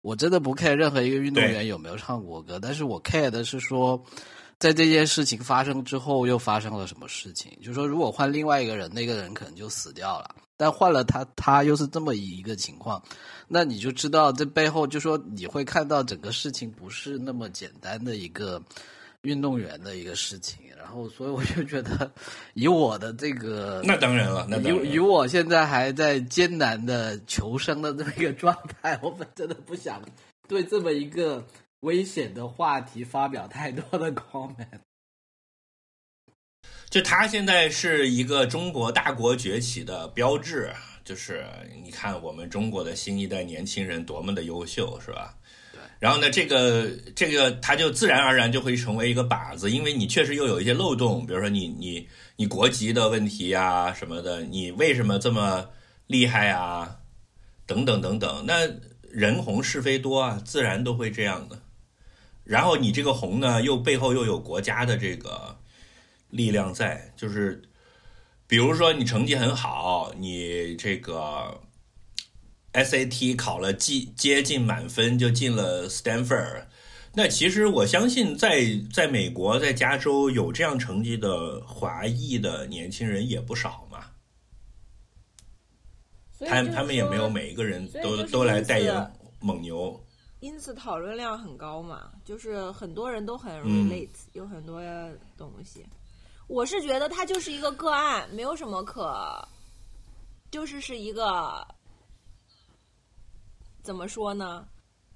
[0.00, 4.02] 我真的不 care 任何一个运动员有没有唱国歌，但是我 care 的是说，
[4.58, 7.50] 在这件事情发生之后又发生了什么事情。
[7.60, 13.02] 就是说，如果换另外一个人，那个人可能就死掉了，但换了他，他又是这么一个情况，
[13.48, 18.62] 那你就知道这背后，就说你会看到整个事情不是那么简单的一个
[19.22, 20.58] 运动员的一个事情。
[20.76, 22.10] 然后，所以我就觉得，
[22.54, 30.00] 以我的这个， 那当然了，那以以我现在还在艰难的求生的这么一个状态，我本真的不想
[30.48, 31.46] 对这么一个
[31.80, 34.80] 危险的话题发表太多的 comment。
[36.88, 40.72] 就他现在是一个中国大国崛起的标志，
[41.04, 41.44] 就是
[41.84, 45.37] 你看我们中国的新一代年轻人多么的优秀，是吧？
[45.98, 52.06] 然后呢，这个这个他就自然而然就会成为一个靶子，因为你确实又有一些漏洞，比如说你你
[52.36, 55.68] 你国籍的问题呀什么的，你为什么这么
[56.06, 56.98] 厉害啊？
[57.66, 58.68] 等等等等，那
[59.10, 61.60] 人红是非多啊，自然都会这样的。
[62.44, 65.58] 然后你这个红呢，又背后又有国家的这个
[66.30, 67.60] 力量在，就是
[68.46, 71.60] 比如说你成绩很好，你这个。
[72.72, 76.64] SAT 考了接接近满分就进了 Stanford，
[77.14, 84.04] 那其实我相信在在美国在加州有这样成绩的华裔的年轻人也不少嘛。
[86.40, 89.98] 他他们也没有每一个人都都来代言蒙牛。
[90.40, 94.80] 因此讨论量很高嘛，就是很多人都很 relate，有很多
[95.36, 95.84] 东西。
[96.46, 99.48] 我是觉得他就是一个个案，没有什么可，
[100.50, 101.66] 就是是一个。
[103.88, 104.66] 怎么说呢？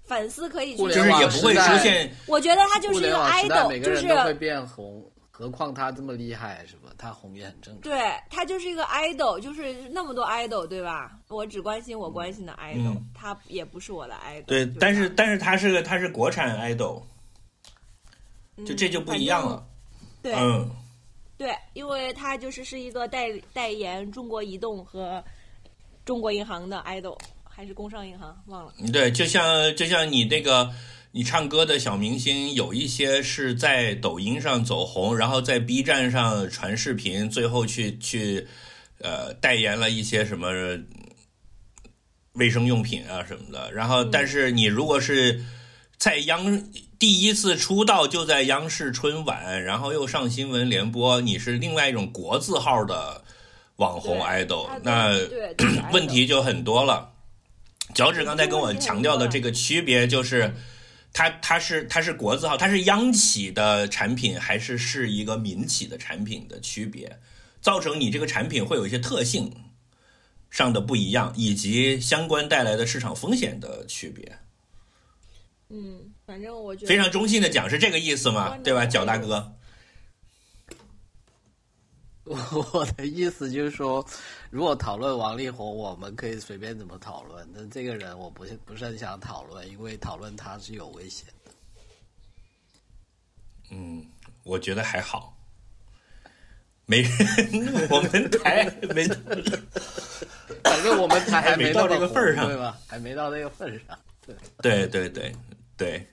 [0.04, 2.10] 粉丝可以去，就是也不会出现。
[2.26, 5.06] 我觉得他就是一个 idol，就是会变红。
[5.30, 6.90] 何况他这么厉害，是吧？
[6.96, 7.82] 他红也很正常。
[7.82, 11.18] 对他就是一个 idol，就是那么多 idol，对吧？
[11.28, 14.44] 我只关心我关心的 idol，他也不是我的 idol。
[14.46, 17.02] 对，但是但是他是个他是国产 idol，
[18.64, 19.66] 就这就不一样了。
[20.22, 20.68] 对，嗯，
[21.36, 25.22] 对，因为他就是是一个代代言中国移动和
[26.04, 27.18] 中国银行的 idol。
[27.54, 28.72] 还是工商银行忘了。
[28.92, 30.72] 对，就像就像你那个，
[31.12, 38.48] 你唱歌的小明星，有一些是在抖音上走红，然后在 B 站上传视频，最后去去
[39.00, 40.48] 呃代言了一些什么
[42.32, 43.70] 卫生用品啊什么的。
[43.72, 45.44] 然后，但是你如果是
[45.98, 46.62] 在央
[46.98, 53.22] 第一次出道就在央视春晚，然后又上新闻联播，你是另外一种国字号的
[53.76, 55.12] 网红 idol，那
[55.92, 57.11] 问题就很多了。
[57.94, 60.54] 脚趾刚才跟我强调的这个区别就是，
[61.12, 67.18] 它它是它是国字号，它是央企的产品还是是一个民企的产品的区别，
[67.60, 69.54] 造成你这个产品会有一些特性
[70.50, 74.38] 上的不一样，以及相关带来的市场风险的区别。
[75.68, 78.58] 嗯，反正我觉得非常中性的讲是这个意思嘛？
[78.58, 79.54] 对吧，脚大哥？
[82.72, 84.04] 我的意思就是说，
[84.48, 91.50] 如果讨论王力宏，我们可以随便怎么讨论，但这个人我不是不是很想讨论，因为讨论他是有危险的。
[93.72, 94.06] 嗯，
[94.44, 95.36] 我觉得还好，
[96.86, 97.10] 没人，
[97.90, 99.04] 我们台没，
[100.62, 102.78] 反正我们才还没到这个份儿上对吧？
[102.86, 103.98] 还没到那个份儿上。
[104.62, 105.34] 对对对
[105.76, 106.06] 对，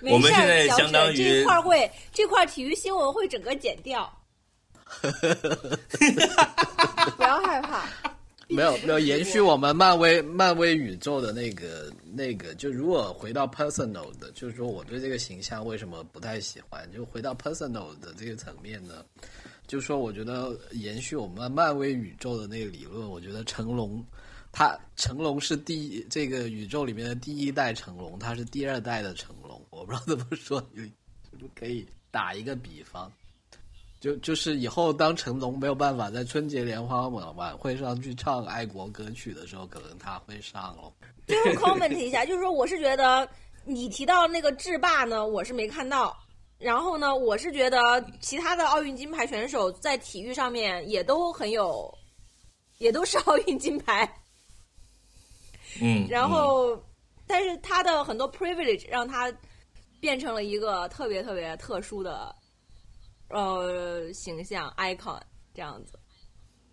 [0.00, 4.12] 对我们现在相当于这一块儿会这块儿体育新闻会整个剪掉，
[7.16, 7.88] 不要害怕。
[8.46, 19.02] 没有没有延续我们漫威漫威宇宙的那个那个，就如果回到 personal 的，就是说我对这个形象为什么不太喜欢，就回到 personal 的这个层面呢？
[19.66, 24.04] 就是说我觉得延续我们漫威宇宙的那个理论，我觉得成龙，
[24.52, 30.92] 他成龙是第一这个宇宙里面的第一代成龙，他是第二代的成龙，我不知道怎么说，你
[31.58, 33.10] 可以打一个比方？
[34.04, 40.92] 就就是以后当成龙没有办法在春节联欢晚晚会上去唱爱国歌曲的时候，可能他会上了。
[41.26, 43.26] 就是 comment 一下，就是说我是觉得
[43.64, 46.14] 你提到那个制霸呢，我是没看到。
[46.58, 51.90] 然后呢，我是觉得其他的奥运金牌选手在体育上面也都很有，
[52.76, 54.06] 也都是 奥运金牌。
[55.80, 56.78] 嗯，然后，
[57.26, 59.32] 但是他的很多 privilege 让他
[59.98, 62.34] 变成了一个特别特别特殊的
[63.28, 65.20] 呃形象 icon
[65.52, 65.98] 这样子。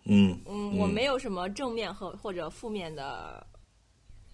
[0.04, 3.46] 嗯嗯，我没有什么正面和或者负面的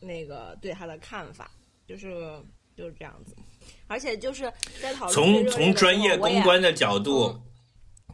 [0.01, 1.51] 那个对他的看法，
[1.87, 2.43] 就是
[2.75, 3.37] 就是这样子。
[3.87, 4.51] 而且就是
[4.81, 7.43] 在讨论从从专业公关的角度嗯，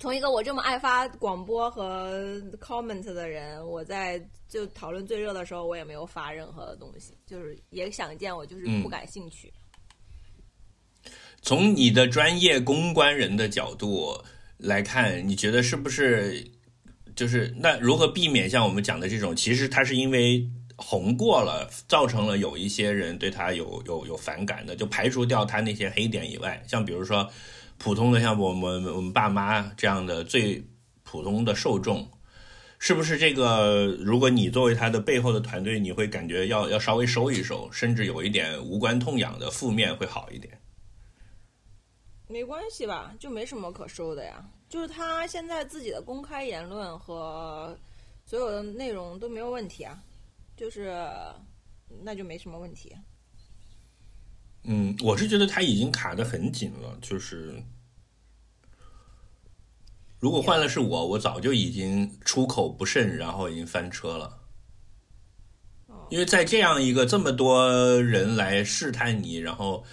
[0.01, 9.53] 从一个我这么爱发广播和 comment 的人，我在就讨论最热的时候，我也没有发任何的东西，就是也想见我，就是嗯不感兴趣。
[11.45, 14.19] 从你的专业公关人的角度
[14.57, 16.43] 来看，你觉得是不是
[17.15, 19.37] 就是那如何避免像我们讲的这种？
[19.37, 27.31] 其实他是因为红过了，造成了有一些人对他有有有反感的，就排除掉他那些黑点以外，像比如说
[27.77, 30.65] 普通的像我们我们爸妈这样的最
[31.03, 32.09] 普通的受众。
[32.79, 33.85] 是不是这个？
[34.01, 40.59] 如果你作为他的背后的团队，你会感觉要要稍微收一收，甚至有一点无关痛痒的负面会好一点。
[42.35, 44.45] 没关系吧，就没什么可收的呀。
[44.69, 47.79] 就是他现在自己的公开言论和
[48.27, 50.03] 所有的内容都没有问题啊，
[50.57, 50.93] 就是
[52.03, 52.93] 那就没什么问题。
[54.65, 57.63] 嗯，我是觉得他已经卡得很紧了，就是
[60.19, 64.41] 如果换了是我，我早就已经出口不慎，然后已经翻车了。
[66.11, 69.85] 因为在这样一个这么多人来试探你，然后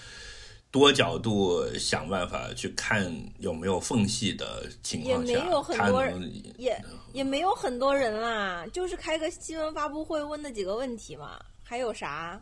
[0.72, 12.40] 多角度想办法去看有没有缝隙的情况下也没有，很多人也也没有很多人啦，就是开个新闻发布会问那几个问题嘛，还有啥？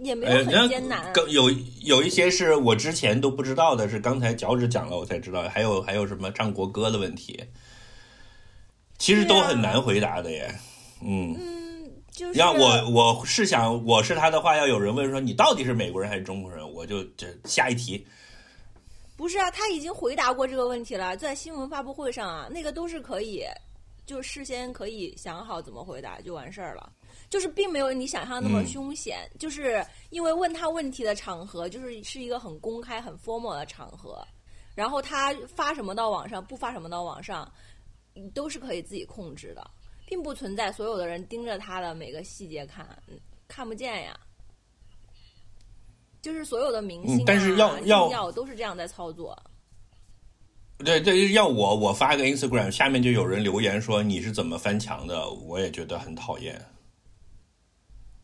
[0.00, 1.12] 也没呃，有很艰难。
[1.12, 1.50] 更有
[1.82, 7.44] 有一些是我之前都不知道的，是刚才脚趾讲了我才知道，还有还有什么唱国歌的问题，
[8.96, 10.54] 其实都很难回答的耶。
[11.00, 11.57] 嗯，嗯，
[12.18, 18.04] 就是让我我是想我是他的话，要有人问说你到底是美国人还是中国人，我就这下一题。
[19.16, 23.44] 不是啊，他已经回答过这个问题了，在新闻发布会上啊，那个都是可以，
[24.04, 26.92] 就事先可以想好怎么回答就完事儿了，
[27.30, 34.26] 就是并没有你想象那么嗯凶险，就是因为问他问题的场合就是是一个很公开、很 formal 的场合，
[34.74, 37.48] 然后他发什么到网上，不发什么到网上，
[38.34, 39.70] 都是可以自己控制的，
[40.08, 44.18] 并不存在所有的人盯着他的每个细节看，嗯看不见呀。
[46.22, 49.36] 就是所有的明星、啊嗯但是要要要都是这样在操作。
[50.78, 56.60] 对对，要我我发个 Instagram，下面就有人留言说你是怎么翻墙的，我也觉得很讨厌。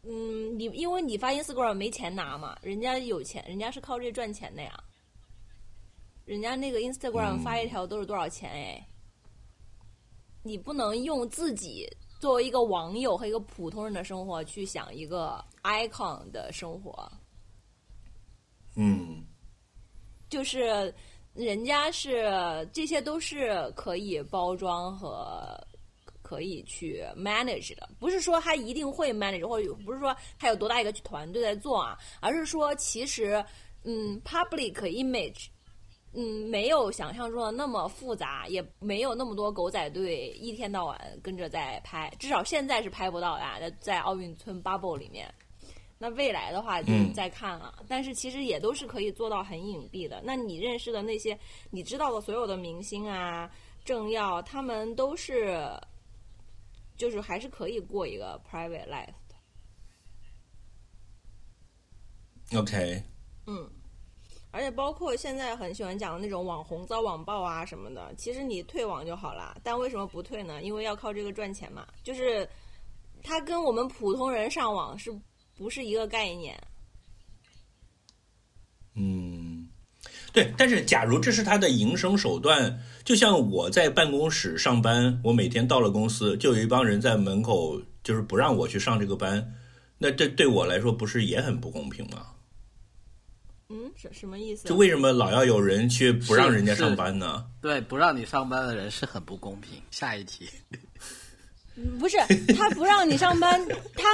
[0.04, 4.72] 嗯，你因为你发 Instagram 没钱拿嘛，人家有钱，人家是靠这赚钱的呀。
[6.24, 8.86] 人家那个 Instagram 嗯发一条都是多少钱哎？
[10.46, 11.88] 你不能用自己
[12.20, 17.10] 作为一个网友和一个普通人的生活去想一个 icon 的生活。
[18.76, 19.24] 嗯
[20.28, 20.92] 就是
[21.32, 25.58] 人家是这些都是可以包装和
[26.22, 33.42] 可以去 manage 的，不是说他一定会 manage，或者不是说他有多大一个团队在做啊，而是说其实
[33.84, 35.46] 嗯 public image。
[36.14, 45.32] 嗯，没有想象中的那么复杂，也没有那么多狗仔队一天到晚跟着在拍，至少现在是拍不到的，在在奥运村 bubble 里面。
[45.96, 50.20] 那未来的话就嗯再看了，但是其实也都是可以做到很隐蔽的。
[50.24, 51.38] 那你认识的那些
[51.70, 53.50] 你知道的所有的明星啊、
[53.84, 55.70] 政要，他们都是，
[56.96, 59.34] 就是还是可以过一个 private life 的。
[62.58, 63.02] ，OK，
[63.46, 63.70] 嗯，
[64.54, 69.56] 而且包括现在很喜欢讲的那种网红遭网暴啊什么的，其实你退网就好了。
[69.64, 70.62] 但为什么不退呢？
[70.62, 71.84] 因为要靠这个赚钱嘛。
[72.04, 72.48] 就是
[73.20, 75.12] 它跟我们普通人上网是
[75.56, 76.56] 不是一个概念？
[78.94, 79.68] 嗯，
[80.32, 80.54] 对。
[80.56, 89.52] 但是，假如这是他的营生手段，就像我在办公室上班，我每天到了公司，就有一帮人在门口，就是不让我去上这个班，
[89.98, 92.26] 那这对我来说不是也很不公平吗？
[93.70, 94.68] 嗯，什什么意思？
[94.68, 97.44] 就为什么老要有人去不让人家上班呢？
[97.62, 99.80] 对，不让你上班的人是很不公平。
[99.90, 100.48] 下一题，
[101.98, 102.18] 不是
[102.54, 103.60] 他不让你上班，
[103.96, 104.08] 他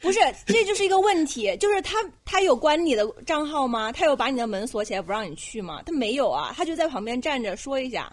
[0.00, 3.92] 不是，这就是一个问题，就是他他有关你的账号吗？
[3.92, 5.80] 他有把你的门锁起来不让你去吗？
[5.86, 8.12] 他没有啊，他就在旁边站着说一下，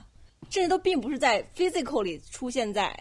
[0.51, 2.95] 甚至都并不是在 physical 里出现在。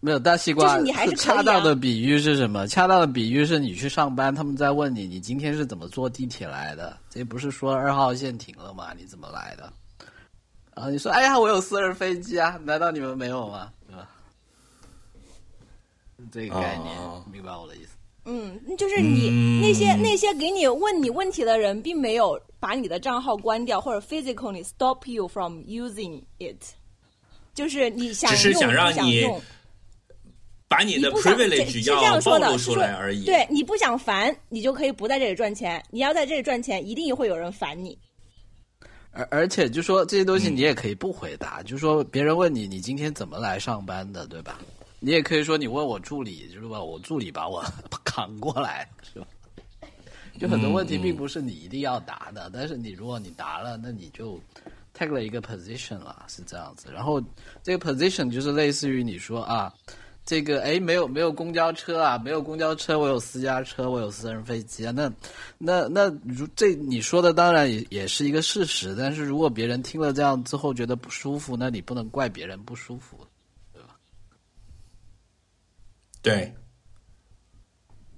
[0.00, 0.74] 没有大西瓜。
[0.74, 2.66] 就是你还是啊恰当的比喻是什么？
[2.66, 6.96] 恰当的比喻是你去上班，他们在问你，你今天是怎么坐地铁来的？
[7.10, 8.92] 这不是说二号线停了吗？
[8.96, 9.72] 你怎么来的？
[10.74, 13.70] 然后你说，哎呀，我有私人飞机啊，难道你们没有吗？
[13.88, 14.08] 对吧？
[16.30, 17.90] 这个概念，哦明白我的意思？
[18.24, 26.62] 嗯，就是你、嗯那些那些给你问你问题的人，并没有把你的账号关掉，或者 physically stop you from using it，
[27.54, 29.42] 就是你想用只是想让你不想用
[30.68, 33.24] 把你的 privilege 是这要样说的，暴露出来而已。
[33.24, 35.82] 对你不想烦，你就可以不在这里赚钱。
[35.90, 37.98] 你要在这里赚钱，一定会有人烦你。
[39.10, 44.60] 而而且就说这些嗯东西你也可以不回答，就说别人问你你今天怎么来上班的，对吧？
[45.00, 46.82] 你也可以说你问我助理，就是吧？
[46.82, 47.64] 我助理把我
[48.04, 49.26] 扛过来，是吧？
[50.38, 54.38] 就很多问题并不是你一定要答的，但是你如果你答了，那你就
[54.94, 56.88] take 了一个 position 了，是这样子。
[56.92, 57.20] 然后
[57.62, 59.72] 这个 position 就是类似于你说啊，
[60.28, 64.92] 这个哎没有没有公交车啊，没有公交车，我有私家车，我有私人飞机啊。
[64.94, 65.10] 那
[65.56, 73.16] 那那如这你说的当然也也是一个事实，但是如果别人听了这样之后觉得不舒服，那你不能怪别人不舒服。
[73.72, 73.96] 对吧？
[76.20, 76.52] 对，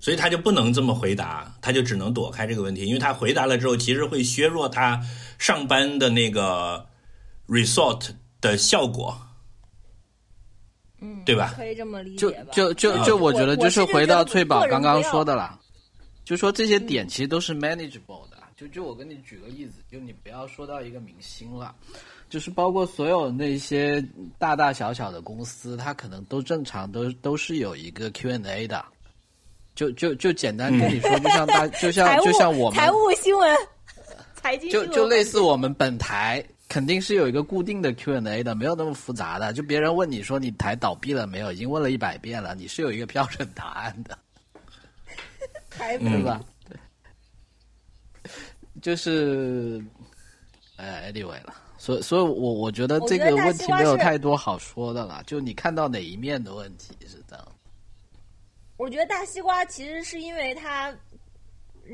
[0.00, 5.00] 所以他就不能这么回答，他就只能躲开这个问题，因为他回答了之后，其实会削弱他
[5.38, 6.84] 上班的那个
[7.46, 9.16] resort 的效果，
[11.01, 12.53] 嗯，对吧可以这么理就解吧？
[12.53, 15.59] 就就嗯就我觉得就是回到翠宝刚刚说的，的啦，
[16.24, 18.38] 就说这些点其实都是 manageable 的。
[18.57, 21.74] 就就我跟你举个例子，就你不要说到一个明星了，
[22.28, 24.05] 就是包括所有那些
[24.38, 28.84] 大大小小的公司，它可能都正常都都是有一个 Q&A 的。
[29.74, 33.57] 就就就简单跟你说，就像大就像 就像我们财务新闻，
[34.34, 39.52] 财经就就类似我们本台肯定是有一个固定的 Q&A 的，没有那么复杂的。
[39.52, 44.16] 就别人问你说你台倒闭了没有，已经问了一百遍了，你是有一个标准答案的，
[45.68, 46.40] 财务对吧？
[48.22, 48.32] 对，
[48.80, 49.84] 就是，
[50.76, 51.52] 呃，anyway 了。
[51.76, 57.48] 所以，所以我我觉得这个问题没有太多好说的了，就你看到哪一面的问题是这样。
[58.76, 60.94] 我觉得大西瓜其实是因为他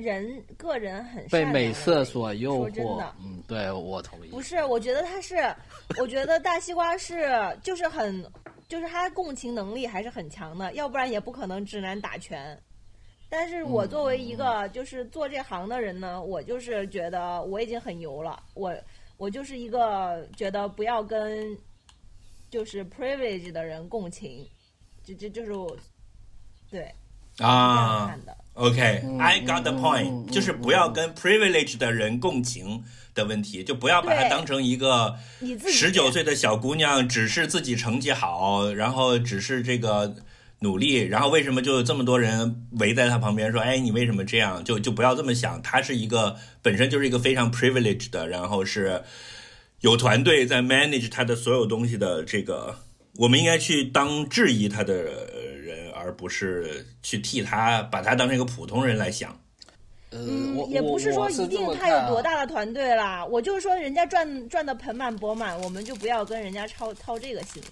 [0.02, 4.30] 人个人很被美色所诱惑说真的，嗯，对我同意。
[4.30, 5.36] 不是，我觉得他是，
[5.98, 7.28] 我觉得大西瓜是
[7.62, 8.24] 就是很，
[8.68, 12.60] 就是他共情能力还是很强的，要不然也不可能直男打拳。
[13.28, 18.72] 但是我作为一嗯个就是做这行的人呢，我就是觉得我已经很油了，我
[19.16, 21.56] 我就是一个觉得不要跟
[22.48, 24.46] 就是 privilege 的人共情，
[25.02, 25.76] 就就就是我
[26.70, 26.88] 对
[27.34, 28.36] 这样啊看的。
[28.56, 32.82] OK，I、got the point，、就是不要跟 privilege 的人共情
[33.14, 35.14] 的问题，就不要把它当成一个
[35.68, 40.16] 十九岁的小姑娘，只是自己成绩好，然后只是这个
[40.60, 44.64] 努力，然后为什么就这么多人围在她旁边说，哎，你为什么这样？
[44.64, 49.02] 就就不要这么想，她是一个本身就是一个非常 privileged 的，然后是
[49.82, 52.78] 有团队在 manage 她的所有东西的这个，
[53.16, 55.14] 我们应该去当质疑她的人，
[56.06, 59.36] 而不是去替他把他当成一个普通人来想。
[60.10, 67.70] 呃，嗯我，也不是说一定他有多大的团队啦，我就是说人家赚赚的盆满钵满，我们就不要跟人家操操这个心了。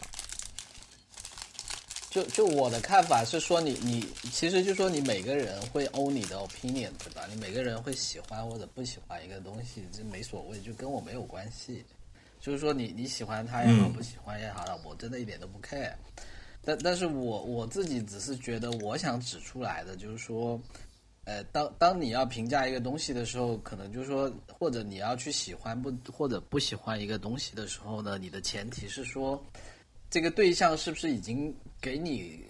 [2.10, 7.22] 就就我的看法是说你，你其实就说你每个人会 own 你的 opinion，对吧？
[7.30, 11.84] 你每个人会喜欢或者不喜欢一个东西，这没所谓，就跟我没有关系。
[12.40, 15.92] 就是说你你喜欢他也好，嗯不喜欢也好，我真的一点都不 care。
[16.64, 20.60] 但但是我我自己只是觉得，我想指出来的就是说，
[21.24, 29.42] 呃，当当你要评价一个东西的时候，可能就是说，或者你要去喜欢不或者不喜欢一个东西的时候呢，你的前提是说，
[30.10, 32.44] 这个对象是不是已经给你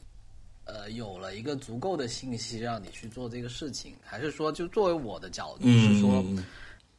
[0.64, 6.44] 呃有了一个足够的信息让你去做这个事情，还是说就作为我的角度是说，嗯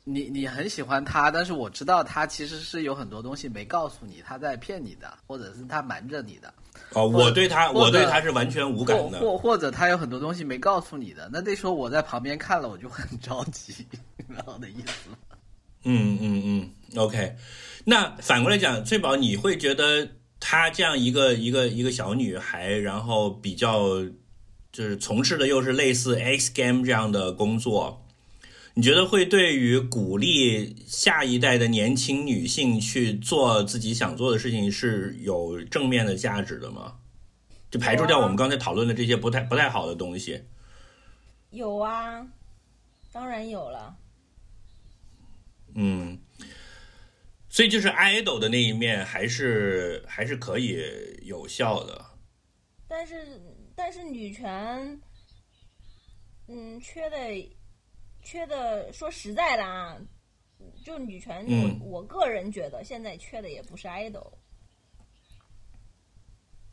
[0.07, 6.53] 你你很喜欢他，但是我知道他其实是有很多东西没告诉你，他在骗你的，或者是他瞒着你的，
[6.93, 9.19] 哦，我对他，我对他是完全无感的。
[9.19, 13.73] 或或或者他有很多东西没告诉你的，那这时候我在旁边看了我就很着急，
[14.17, 15.09] 你知道我的意思？
[15.83, 17.35] 嗯嗯嗯，OK。
[17.83, 20.07] 那反过来讲，翠宝，你会觉得
[20.39, 24.03] 她这样一个一个一个小女孩，然后比较
[24.71, 28.04] 就是从事的又是类似 X Game 这样的工作，
[28.75, 36.99] 你觉得会对于鼓励下一代的年轻女性去做自己想做的事情是有正面的价值的吗？
[37.71, 40.43] 就排除掉我们刚才讨论的这些不太不太好的东西。
[41.51, 42.27] 有啊，
[43.13, 43.97] 当然有了。
[45.73, 46.17] 嗯，
[47.49, 50.81] 所以就是 idol 的那一面还是还是可以
[51.23, 52.05] 有效的。
[52.87, 53.41] 但是
[53.73, 55.01] 但是女权，
[56.47, 57.17] 嗯，缺的
[58.25, 59.95] 缺的，说实在的啊，
[60.83, 64.33] 就女权，嗯我我个人觉得现在缺的也不是 idol。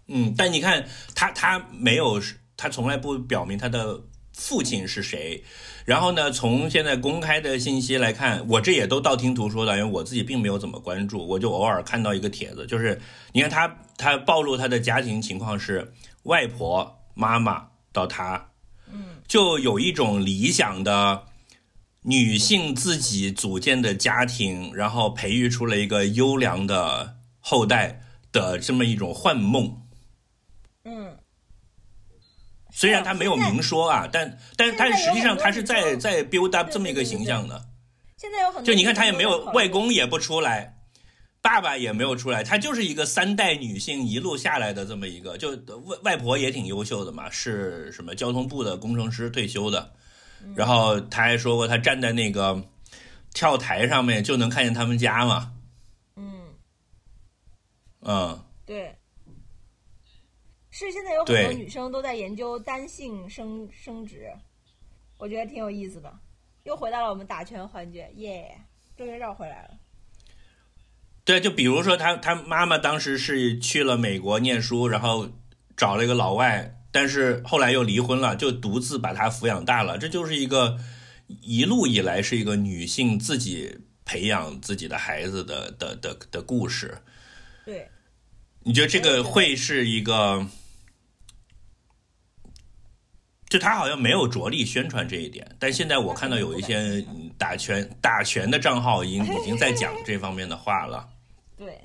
[0.09, 0.85] 嗯，但你看
[1.15, 2.21] 他他没有，
[2.57, 4.01] 他从来不表明他的
[4.33, 5.43] 父亲是谁。
[5.85, 13.01] 然后呢，从现在公开的信息来看，我这也都道听途说的，因为我自己并没有怎么关注，我就偶尔看到一个帖子，就是
[13.33, 15.93] 你看他他暴露他的家庭情况是
[16.25, 18.51] 外婆、妈妈到他，
[18.91, 21.25] 嗯，就有一种理想的
[22.03, 28.01] 女性自己组建的家庭，然后培育出了一个优良的后代
[28.33, 29.83] 的这么一种幻梦。
[30.85, 31.17] 嗯，
[32.73, 37.69] 虽然他没有明说啊，但但是但是实际上他是在在 build up 这么一个形象的。
[38.17, 40.79] 现在有很多就你看他也没有外公也不出来，
[41.41, 45.39] 爸爸也没有出来，他就是一个三代女性一路下来的这么一个。
[45.39, 45.51] 就
[45.85, 49.93] 外外婆也挺优秀的嘛，是什么交通部的工程师退休的。
[50.45, 50.55] 嗯。
[50.57, 52.63] 然后他还说过，他站在那个
[53.33, 55.53] 跳台上面就能看见他们家嘛。
[56.17, 56.55] 嗯，
[58.01, 58.95] 嗯，对，
[60.71, 64.33] 是现在有很多女生都在研究单性生生殖，
[65.19, 66.13] 我觉得挺有意思的。
[66.65, 68.57] 又回到了我们打拳环节，耶、
[68.97, 69.71] 终于绕回来了。
[71.25, 75.29] 对，就比如说他他妈妈当时是去了美国念书，然后
[75.77, 79.99] 找了一个老外，但是后来又离婚了，就独自把他抚养大了。
[79.99, 80.79] 这就是一个
[81.41, 86.99] 一路以来是一个女性自己培养自己的孩子的的的的故事。
[87.65, 87.89] 对，
[88.61, 90.47] 你觉得这个会是一个？
[93.49, 101.07] 就他好像没有着力宣传这一点，但现在我看到有一些嗯打拳打拳的账号已经已经在讲这方面的话了。
[101.59, 101.79] 对，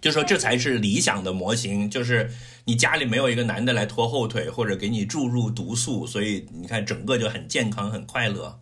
[0.00, 2.30] 就说这才是理想的模型，就是
[2.68, 8.60] 你家里没有一个男的来拖后腿，或者给你注入毒素，所以你看整个就很健康、很快乐。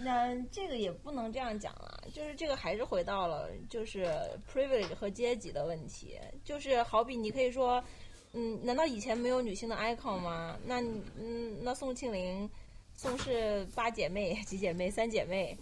[0.00, 4.10] 那这个也不能这样讲了，就是这个还是回到了就是
[4.50, 7.84] privilege 和阶级的问题，就是好比你可以说，
[8.32, 10.56] 嗯，难道以前没有女性的 icon 吗？
[10.64, 10.80] 那
[11.20, 12.48] 嗯，那宋庆龄、
[12.96, 15.54] 宋氏八姐妹、 几姐妹、三姐妹，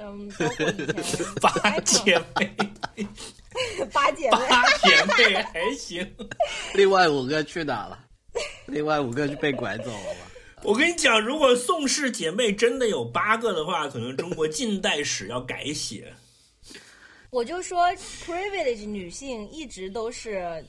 [0.00, 0.28] 嗯，
[1.40, 2.56] 包括以前 八姐妹，
[3.92, 6.16] 八姐妹，八姐妹还行。
[6.74, 7.98] 另外五个去哪了？
[8.66, 10.30] 另外五个就被拐走了吧？
[10.62, 16.12] 我跟你讲，如果宋氏姐妹真的有八个的话，可能中国近代史要改写。
[17.30, 17.88] 我就说
[18.24, 20.64] privilege 女性一直都是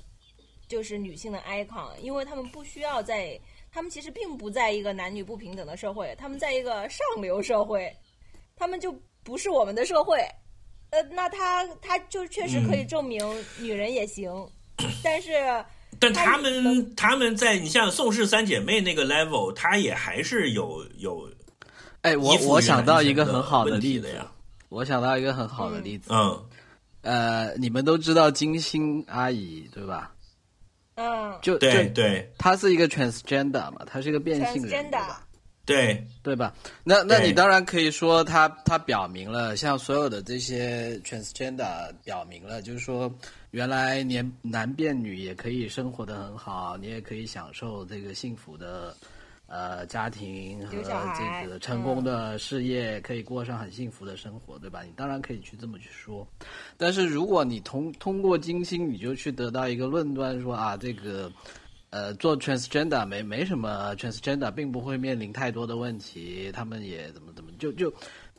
[0.68, 3.40] 就是女性的 icon，因为她们不需要在，
[3.72, 7.92] 她们其实并不在一个男女不平等的社会，她们在一个上流社会，
[8.56, 8.92] 她们就
[9.24, 10.18] 不是我们的社会。
[10.92, 13.26] 呃，那他他就确实可以嗯证明
[13.60, 14.30] 女人也行，
[15.04, 15.32] 但是
[16.00, 21.30] 但他她们他们在你像宋氏三姐妹那个 level，她也还是有有
[22.02, 24.30] 哎，我我想到一个很好的例子呀，
[24.68, 26.10] 我想到一个很好的嗯例子。
[26.12, 26.46] 嗯
[27.04, 30.12] 呃，你们都知道金星阿姨对吧？
[30.96, 35.26] 嗯就对对，她是一个 transgender 嘛，她是一个变性人，对 transgender 吧？
[35.64, 36.54] 对，对吧？
[36.84, 43.10] 那那你当然可以说他他表明了，像所有的这些 transgender 表明了，就是说
[43.52, 48.94] 原来年男变女也可以生活的很好，你也可以享受这个幸福的
[49.46, 54.82] 呃家庭和这个成功的事业，可以过上很幸福的生活，对吧？
[54.84, 56.28] 你当然可以去这么去说，
[56.76, 61.32] 但是如果你通通过金星，你就去得到一个论断说啊，这个。
[61.92, 67.94] 呃，做 transgender 没没什么，transgender 并不会面临太多的问题，他们也怎么怎么就就，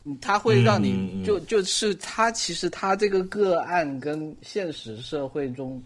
[0.04, 5.80] 嗯他会让你、就就是他其实他这个个案跟现实社会中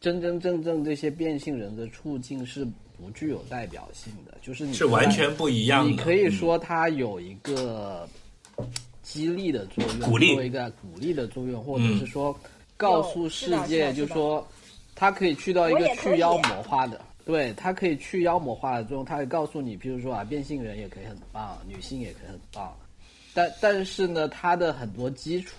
[0.00, 2.66] 真真正正这些变性人的处境是
[2.98, 5.90] 不具有代表性的，就是你是完全不一样的。
[5.92, 8.06] 你可以嗯说它有一个
[9.04, 12.36] 激励的作用，鼓励做一个鼓励的作用，或者嗯是说
[12.76, 14.44] 告诉世界，就是说
[14.96, 17.00] 他可以去到一个去妖魔化的。
[17.24, 22.76] 对，它可以去妖魔化的作用，它会告诉你，比如说啊，变性人也可以很棒，女性也可以很棒，
[23.32, 25.54] 但但是呢，它的很多基础，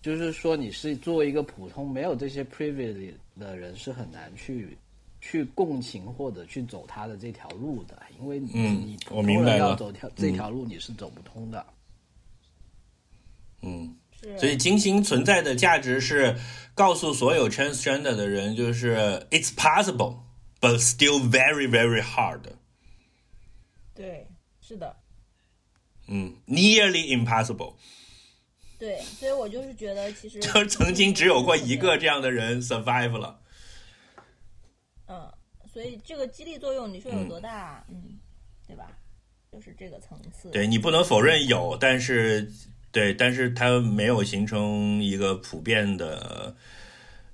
[0.00, 4.76] 就是说你是作为一个普通没有这些 privilege 的人，是很难去
[5.20, 11.66] 去共情或者去走他的这条路的，因为你、嗯你普我通人明白要走条、这嗯条路你是走不通的。
[13.62, 14.38] 嗯，是。
[14.38, 16.34] 所以金星存在的价值是
[16.74, 18.96] 告诉所有 transgender 的人，就是
[19.30, 20.14] it's possible,
[20.60, 22.42] but still very very hard。
[23.94, 24.28] 对，
[24.60, 24.96] 是的，
[26.06, 27.74] 嗯，nearly impossible。
[28.78, 33.40] 对，所以我就是觉得其实就曾经只有过一个这样的人 survive 了。
[35.08, 35.32] 嗯，
[35.72, 37.84] 所以这个激励作用你说有多大？
[37.88, 38.18] 嗯，
[38.66, 38.92] 对吧？
[39.50, 40.50] 就是这个层次。
[40.50, 42.52] 对你不能否认有，但是
[42.92, 46.54] 对，但是它没有形成一个普遍的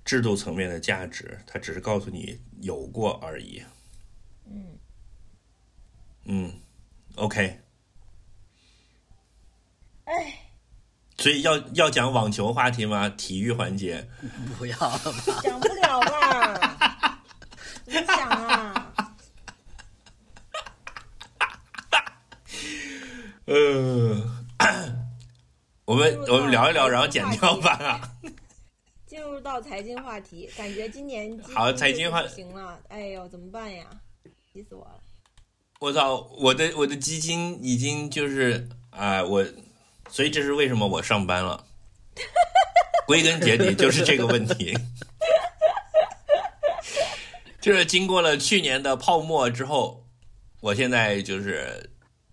[0.05, 3.63] 制度层面的价值，它只是告诉你有过而已。
[4.47, 4.79] 嗯，
[6.25, 6.61] 嗯
[7.17, 7.61] ，OK。
[10.05, 10.35] 哎，
[11.17, 13.09] 所以要要讲网球话题吗？
[13.09, 14.07] 体育环节，
[14.59, 15.41] 不要了吧？
[15.43, 17.23] 讲不了吧？
[17.87, 18.93] 怎么讲啊？
[23.47, 23.55] 呃，
[25.87, 28.11] 我们我们聊一聊，然后剪掉吧。
[29.15, 33.87] 进入到财经话题，感觉今年好财经话行了，哎呦，怎么办呀？
[34.53, 35.01] 急死我了！
[35.79, 39.47] 我操，我的我的基金已经就是啊、我，
[40.11, 41.65] 所以这是为什么我上班了。
[43.07, 44.77] 归根结底就是这个问题，
[47.63, 50.05] 就是经过了去年的泡沫之后，
[50.61, 51.89] 我现在就是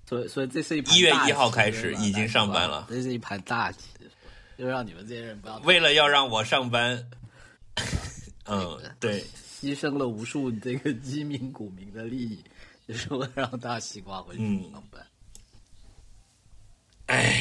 [0.09, 3.77] 所以所以这是一盘1月一号开始已经上班了这是一盘大棋，
[4.61, 7.09] 就让你们这些人不要为了要让我上班，
[8.45, 9.23] 嗯，对，
[9.59, 12.43] 牺牲了无数这个基民股民的利益，
[12.87, 15.03] 就是为了让大西瓜回去嗯上班。
[17.07, 17.33] 哎呀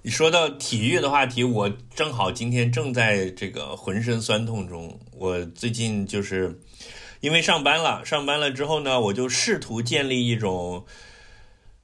[0.00, 4.98] 你说到体育的话题，我正好今天正在这个浑身酸痛中。
[5.12, 6.58] 我最近就是
[7.20, 10.86] 因为上班了，上班了之后呢，我就试图建立一种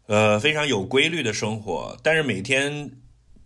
[0.06, 2.90] 呃非常有规律的生活，但是每天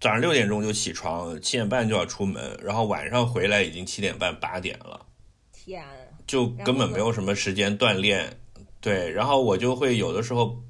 [0.02, 5.06] 早上六点钟就起床，七点半就要出门，然后晚上回来已经七点半八点了。
[5.52, 5.80] 天，
[6.26, 8.36] 就根本没有什么时间锻炼，
[8.80, 10.60] 对，然后我就会有的时候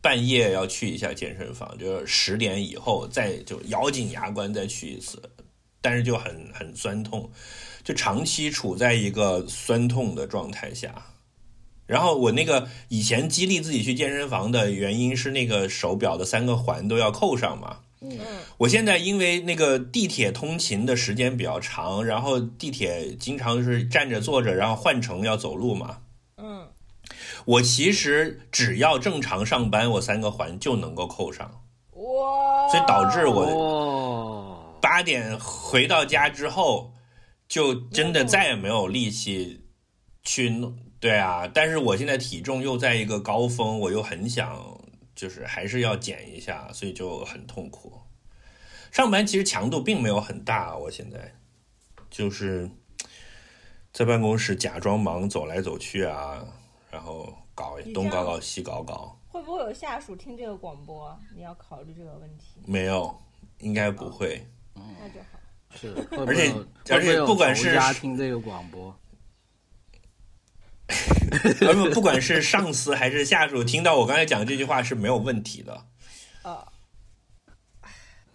[0.00, 5.22] 半夜要去一下健身房，就是十点以后再就咬紧牙关再去一次，
[5.82, 7.30] 但是就很很酸痛，
[7.84, 10.94] 就长期处在一个酸痛的状态下。
[11.84, 18.18] 然后我那个以前激励自己去健身房的原因是那个手表的三个环都要扣上嘛，嗯，
[18.58, 25.98] 我现在因为那个地铁通勤的时间比较长，然后地铁经常是站着坐着，然后换乘要走路嘛。
[26.36, 26.68] 嗯，
[27.46, 36.92] 我其实只要正常上班，我三个环就能够扣上，哇，所以导致我哦，八点回到家之后，
[37.48, 39.64] 就真的再也没有力气
[40.22, 40.76] 去弄。
[40.98, 44.78] 对啊，但是我现在体重又在一个高峰，我又很想，
[45.16, 48.00] 就是还是要减一下，所以就很痛苦。
[48.92, 51.34] 上班其实强度并没有很大，我现在
[52.08, 52.70] 就是
[53.92, 56.46] 在办公室假装忙，走来走去啊，
[56.90, 61.18] 然后搞东搞搞西搞搞，会不会有下属听这个广播？
[61.34, 63.18] 你要考虑这个问题，没有，
[63.58, 64.46] 应该不会。
[64.74, 65.40] 那就好。
[65.74, 65.92] 是，
[66.26, 66.54] 而且
[66.94, 68.94] 而且不管是家听这个广播，
[71.66, 75.84] 而不不管是上司还是下属，听到我刚才讲这句话是没有问题的。
[76.42, 76.66] 呃，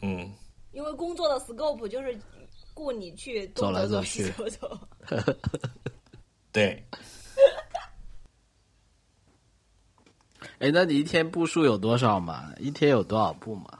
[0.02, 0.30] 嗯，
[0.72, 2.20] 因为工作的 scope 就是
[2.74, 4.80] 雇你去东走来走走去走走。
[6.52, 6.86] 对，
[10.60, 12.52] 哎，那你一天步数有多少嘛？
[12.60, 13.80] 一天有多少步嘛？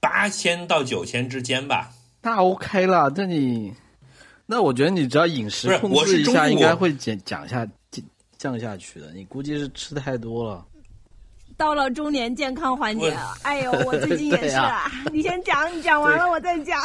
[0.00, 1.92] 八千到九千之间吧。
[2.22, 3.72] 那 OK 了，这你，
[4.46, 8.04] 那我觉得你只要饮食不是控我是中制一下，应该会减降下降
[8.38, 9.12] 降下去的。
[9.12, 10.64] 你估计是吃太多了。
[11.56, 14.90] 到了中年健康环节了，哎呦，我最近也是啊。
[15.12, 16.80] 你先讲，你讲完了我再讲。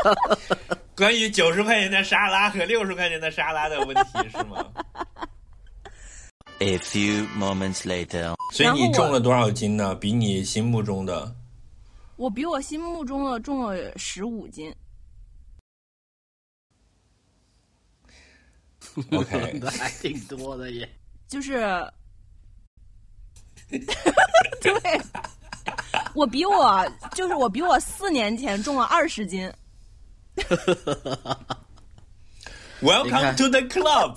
[0.94, 4.66] 关于九十块钱的沙拉和六十块钱的沙拉的问题是吗
[6.58, 8.34] ？A few moments later.
[8.52, 9.94] 所以你重了多少斤呢？
[9.94, 11.34] 比你心目中的
[12.16, 14.70] 我比我心目中的重了十五斤，
[19.12, 20.88] OK， 那还挺多的耶。
[21.28, 21.60] 就是，
[24.60, 25.00] 对，
[26.14, 29.50] 我比我就是我比我四年前重了二十斤。
[32.80, 34.16] Welcome to the club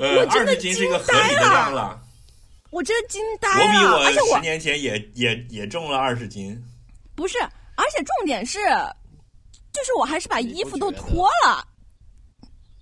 [0.00, 2.02] 呃，二真的十斤是一个合惊呆理的了量了。
[2.70, 6.60] 我真惊呆了我比我十年前也也也重了二十斤。
[7.14, 7.38] 不是，
[7.76, 8.58] 而且重点是，
[9.72, 11.66] 就是我还是把衣服都脱了，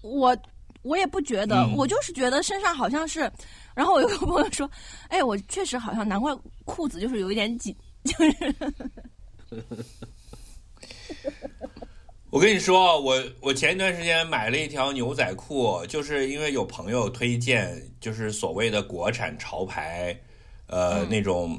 [0.02, 0.36] 我
[0.82, 1.74] 我也不觉得，嗯。
[1.76, 3.30] 我就是觉得身上好像是，
[3.74, 4.70] 然后我有个朋友说，
[5.08, 6.34] 哎，我确实好像难怪
[6.64, 7.74] 裤子就是有一点紧，
[8.04, 8.54] 就 是
[12.30, 20.14] 我跟你说，我我前一段时间买了一条牛仔裤，就是因为有朋友推荐，就是所谓的国产潮牌，
[20.66, 21.58] 呃，那种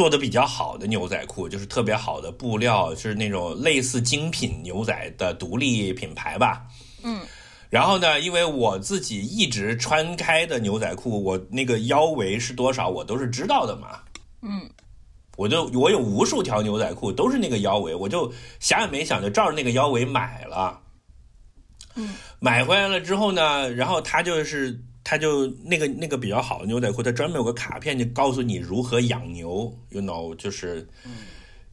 [0.00, 6.64] 做的比较好的牛仔裤，就是特别好的布料，是那种类似精品牛仔的独立品牌吧。
[7.02, 7.20] 嗯。
[7.68, 14.00] 然后呢，因为我自己一直穿开的牛仔裤，我那个腰围是多少，我都是知道的嘛。
[14.40, 14.70] 嗯。
[15.36, 20.80] 我就我有无数条牛仔裤，都是那个腰围，我就想也没想就照着那个腰围买了。
[21.94, 30.86] 嗯，买回来了之后呢，然后他就是他就那个那个比较好的牛仔裤，它专门有个卡片，就告诉你如何养牛，you know，就是，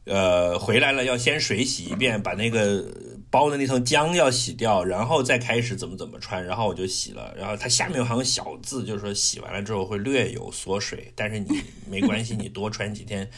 [0.04, 2.84] 呃，回来了要先水洗一遍，把那个
[3.30, 6.42] 包的那层浆要洗掉，然后再开始怎么怎么穿。
[6.42, 13.28] 然后我就洗了，然后它下面有行小字，就是说洗完了之后会略有缩水，但是你没关系，你多穿几天，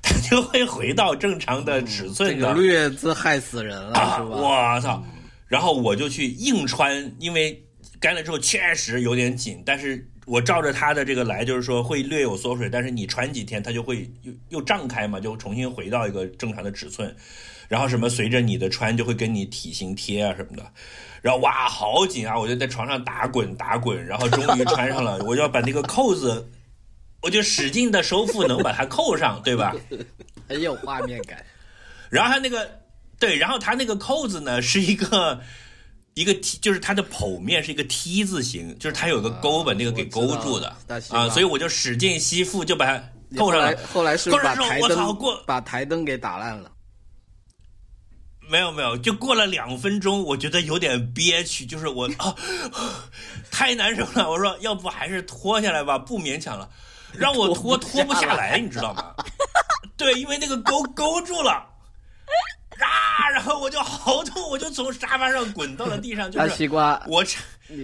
[0.00, 2.54] 它就会回到正常的尺寸的。
[2.54, 4.18] 个略字害死人了，啊！
[4.18, 4.36] 是吧？
[4.36, 5.04] 我操！
[5.48, 7.60] 然后我就去硬穿，因为
[8.00, 17.14] 干了之后确实有点紧，但是我照着它的这个来，就是说会略有缩水，但是你穿几天它就会又又胀开嘛，就重新回到一个正常的尺寸。
[17.68, 20.72] 然后什么随着你的穿就会跟你体型贴啊什么的，
[21.22, 22.36] 然后哇好紧啊！
[22.36, 26.50] 我就在床上打滚打滚，然后终于穿上了，我就要把那个扣子，
[27.20, 29.72] 我就使劲的收腹能把它扣上，对吧？
[30.48, 31.44] 很有画面感。
[32.08, 32.80] 然后它那个
[33.20, 35.40] 对，然后它那个扣子呢是一个
[36.20, 40.68] 一个梯就是它的剖面是一个 T 字形，就是它有个钩把那个给勾住的
[41.08, 43.02] 啊，所以我就使劲吸附，就把它
[43.38, 43.88] 扣后来上了。
[43.90, 46.70] 后来是把台我操过灯把台灯给打烂了。
[48.50, 52.36] 没有没有，就过了两分钟，我觉得有点憋屈，就是我啊，
[53.50, 54.28] 太难受了。
[54.28, 56.68] 我说要不还是脱下来吧，不勉强了，
[57.14, 59.14] 让我 脱脱不下来，你知道吗？
[59.96, 61.66] 对，因为那个钩勾住了。
[62.86, 63.30] 啊！
[63.32, 67.24] 然后我就好痛，我就从沙发上滚到了地上，就大是西瓜，我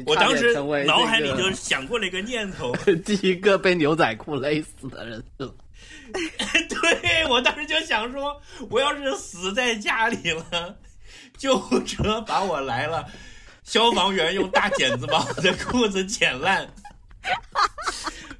[0.04, 0.52] 我当时
[0.84, 2.74] 脑海里就想过了一个念头，
[3.04, 5.54] 第一个被牛仔裤勒死的人是吧？
[6.68, 8.40] 对我当时就想说，
[8.70, 10.76] 我要是死在家里了，
[11.36, 13.06] 救护车把我来了，
[13.64, 16.68] 消防员用大剪子把我的裤子剪烂，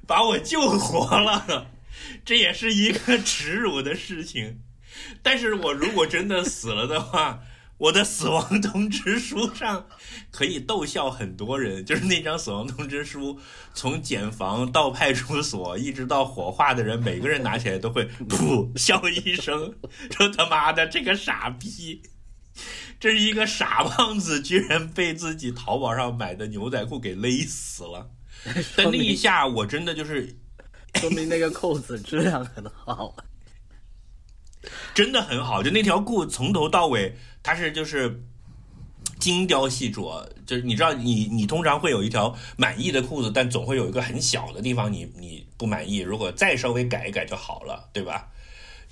[0.05, 1.67] 把我救活了，
[2.25, 4.59] 这也是一个耻辱的事情。
[5.21, 7.41] 但是我如果真的死了的话，
[7.77, 9.85] 我的死亡通知书上
[10.31, 13.39] 可以逗笑很多人，就是那张死亡通知书，
[13.73, 19.75] 从检房到派出所，一直到火化的人，每个人拿起来都会噗笑一声，
[20.09, 22.01] 说他妈的这个傻逼，
[22.99, 28.09] 这是一个傻胖子，居然被自己淘宝上买的牛仔裤给勒死了。
[28.75, 30.35] 但那一下，我真的就是
[30.95, 33.15] 说明那个扣子质量很好。
[34.93, 38.21] 真的很好，就那条裤从头到尾，它是就是
[39.19, 48.27] 精雕细琢，就是你知道你你通常会有一条满意的裤子，但总会有一个很小的地方你你不满意，如果再稍微改一改就好了，对吧？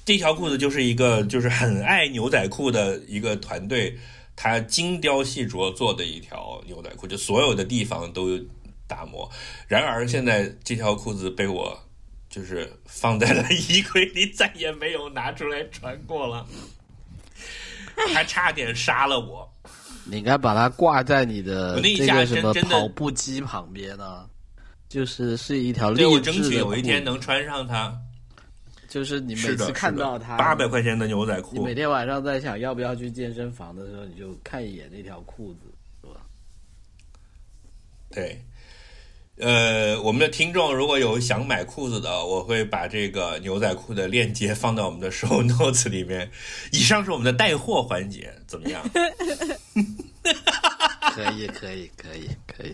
[0.04, 3.98] 这条裤子就是一个就是很爱牛仔裤的一个团队，
[4.36, 8.40] 他精雕细琢做的一条牛仔裤，就所有的地方都
[8.86, 9.28] 打磨。
[9.68, 11.80] 然而现在这条裤子被我
[12.36, 16.46] 就是放在了 衣柜里，再也没有拿出来穿过了。
[18.14, 19.50] 还差点杀了我。
[20.04, 24.30] 你应该把它挂在你的这个什么跑步机旁边呢，
[24.90, 27.98] 就是是一条励对我争取有一天能穿上它。
[28.90, 35.60] 就是你，每次看到它，八百块钱的牛仔裤你裤每，天晚上在想要不要去健身房的时候，你就看一眼那条裤子，
[36.02, 36.20] 是吧？
[38.12, 38.38] 对。
[39.38, 46.32] 呃，我们的听众如果有想买裤子的，我会把这个牛仔裤的链接放到我们的 show notes 里面。
[46.72, 48.82] 以上是我们的带货环节，怎么样？
[51.14, 52.74] 可以， 可以，可以，可以。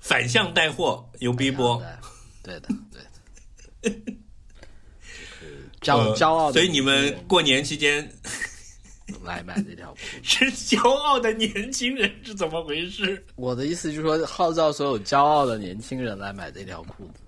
[0.00, 1.80] 反向带货，牛逼不？
[2.42, 2.68] 对的，
[3.82, 4.12] 对的。
[5.80, 8.10] 就是骄呃骄傲的，所以你们过年期间
[9.24, 10.20] 来买这条裤子。
[10.22, 13.24] 是骄傲的年轻人是怎么回事？
[13.36, 17.20] 我的意思就是说，号召所有骄傲的年轻人来买这条裤子。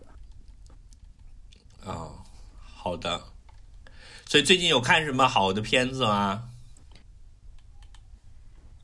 [1.84, 2.12] 哦，
[2.62, 3.20] 好的。
[4.26, 6.44] 所以最近有看什么好的片子吗？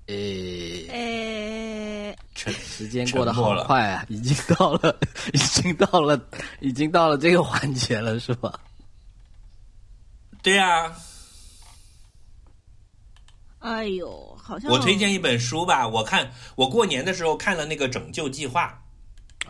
[0.06, 4.98] 诶，诶，沉时间 过得好快啊，已经到了，
[5.32, 6.20] 已经到了，
[6.60, 8.60] 已经到了这个环节了，是吧？
[10.42, 10.94] 对呀、
[13.66, 15.88] 哎呦，好像我推荐一本书吧。
[15.88, 18.80] 我看我过年的时候看了那个《拯救计划》，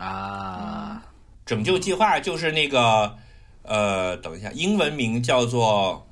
[0.03, 1.03] 啊，
[1.45, 3.15] 《拯救计划》就是那个
[3.61, 6.07] 呃，等一下，英文名叫做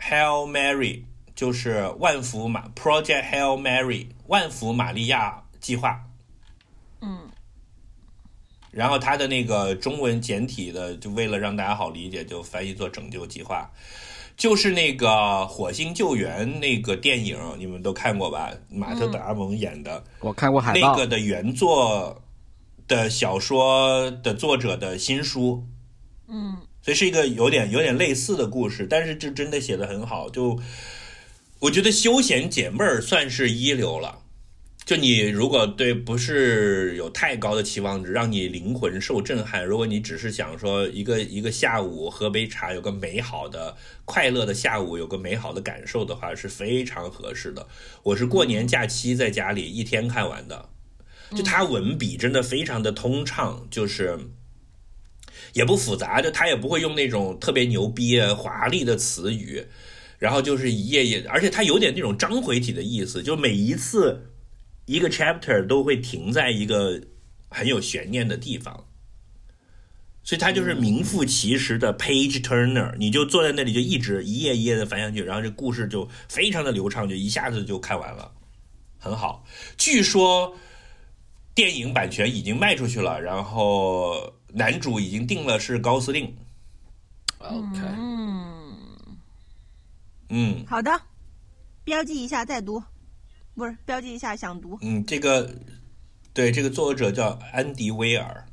[0.00, 1.04] Hail Mary，
[1.36, 6.04] 就是万福玛 Project Hail Mary 万福玛利亚计划。
[7.00, 7.30] 嗯，
[8.72, 13.70] 然后它的那个中文简体的，就为了让大家好理解，就翻译做“拯救计划”，
[14.40, 18.50] 就是那个火星救援那个电影，你们都看过吧？
[18.70, 22.22] 马特·达蒙演的、我看过海报，那个的原作
[22.88, 25.64] 的小说的作者的新书，
[26.26, 30.58] 嗯，所以是一个有点有点类似的故事，但是这真的写的很好，就
[31.58, 34.19] 我觉得休闲解闷儿算是一流了。
[34.90, 47.68] 就你如果对不是有太高的期望值，让你灵魂受震撼，如果你只是想说一个一个下午喝杯茶，有个美好的快乐的下午，有个美好的感受的话，是非常合适的。
[48.02, 50.70] 我是过年假期在家里一天看完的，
[51.36, 54.18] 就他文笔真的非常的通畅，就是
[55.52, 59.64] 也不复杂，就他也不会用那种特别牛逼华丽的词语，
[60.18, 64.29] 然后就是一页页，而且他有点那种章回体的意思，就每一次
[64.90, 67.00] 一个 chapter 都会停在一个
[67.48, 68.84] 很有悬念的地方。
[70.24, 78.30] 所以他就是名副其实的 page turner，你就坐在那里就一直一页一页的翻下去，然后这故事就非常的流畅，就一下子就看完了，
[78.98, 79.44] 很好。
[79.78, 80.54] 据说
[81.54, 86.36] 电影版权已经卖出去了，然后男主已经定了是高司令。
[87.38, 88.76] OK，嗯，
[90.28, 91.00] 嗯好的，
[91.82, 92.82] 标记一下再读，
[93.60, 94.78] 不是标记一下想读。
[94.80, 95.54] 嗯，这个
[96.32, 98.46] 对这个作者叫安迪威尔，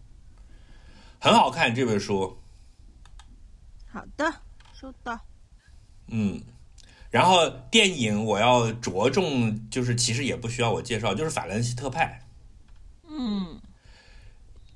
[1.18, 2.38] 很好看这本书。
[3.90, 4.30] 好的，
[4.74, 5.18] 收到。
[6.08, 6.42] 嗯，
[7.10, 12.28] 然后电影我要着重，就是其实也不需要我介绍，就是法兰西特派。
[13.10, 13.62] 嗯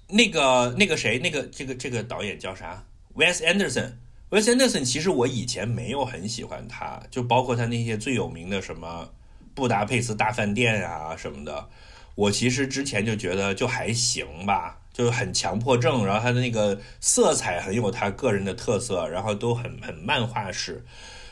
[0.07, 3.95] 那个那个谁，那个这个这个导演叫啥？Wes Anderson。
[4.29, 9.11] Wes Anderson 其实我以前没有很喜欢他，就包括他那些最有名的什么
[9.53, 11.69] 《布达佩斯大饭店》啊什么的，
[12.15, 20.85] 我其实之前就觉得就还行吧，就是很强迫症，然后他的那个色彩很有他个人的特色，然后都很很漫画式。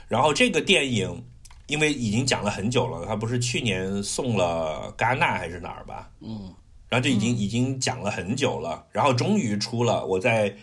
[0.08, 1.24] 然后这个电影
[1.68, 6.10] 因为已经讲了很久了，他不是去年送了戛纳还是哪儿吧？
[6.20, 6.54] 嗯，
[6.90, 10.56] 然后就已经、已经讲了很久了，然后终于出了，我在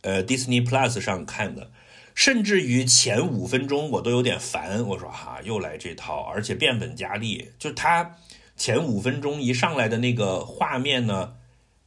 [0.00, 1.70] 呃 Disney Plus 上看的，
[2.14, 8.16] 甚至于前五分钟我都有点烦，我说哈又来这套，而且变本加厉，就他
[8.56, 11.34] 前五分钟一上来的那个画面呢，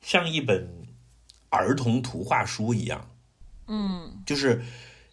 [0.02, 0.68] 像一本
[1.50, 3.10] 儿童图画书一样，
[3.68, 4.24] 嗯。
[4.26, 4.64] 就是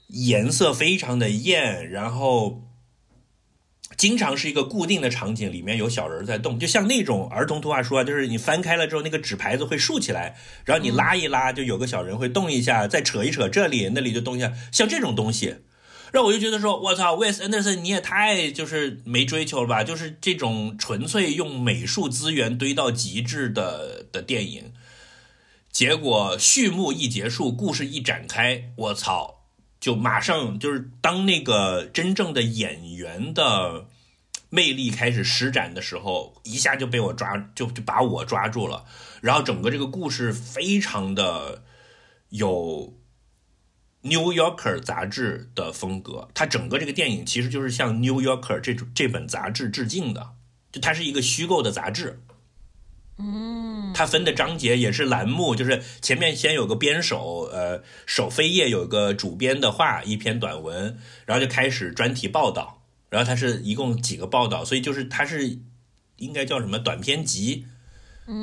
[0.07, 2.63] 颜色非常的艳，然后
[4.01, 15.57] 经常是一个固定的场景，里面有小人在动，就像那种儿童图画书啊，就是你翻开了之后，那个纸牌子会竖起来，然后你拉一拉，就有个小人会动一下，再扯一扯这里那里就动一下，像这种东西。
[16.13, 19.85] 让我就觉得说，我操，Wes Anderson 你也太就是没追求了吧？
[19.85, 24.73] 就是这种纯粹用美术资源堆到极致的的电影，
[25.71, 29.43] 结果序幕一结束，故事一展开，我操，
[29.79, 33.87] 就马上就是当那个真正的演员的
[34.51, 38.85] 魅力开始施展的时候，一下就被我抓，就就把我抓住了。
[39.23, 41.63] 然后整个这个故事非常的
[42.29, 42.95] 有
[44.03, 50.31] New Yorker 杂志的风格，它整个这个电影其实就是向 New Yorker 这种这本杂志致敬的，
[50.73, 52.23] 就它是一个虚构的杂志。
[53.19, 62.80] 嗯，它分的章节也是栏目，就是前面先有个编手，呃，首扉页有个主编的话，一篇短文，然后就开始专题报道，
[63.11, 65.59] 然后它是一共几个报道，所以就是它是
[66.17, 67.67] 应该叫什么短篇集，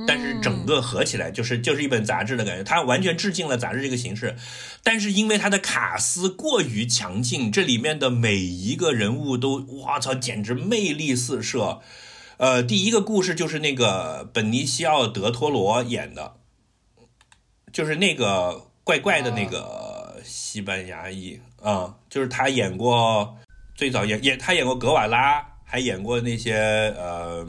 [0.06, 4.36] 但是整个合起来就是就是一本杂志的感觉，它完全致敬了杂志这个形式，
[4.84, 11.80] 但是因为它的卡斯过于强劲，这里面的每一个人物都哇操，简直魅力四射。
[12.38, 16.36] 呃，第一个故事就是那个本尼西奥·德托罗演的，
[17.74, 23.38] 就是那个怪怪的那个西班牙裔啊、就是他演过
[23.78, 26.56] 最早演演他演过格瓦拉，还演过那些
[26.98, 27.48] 呃，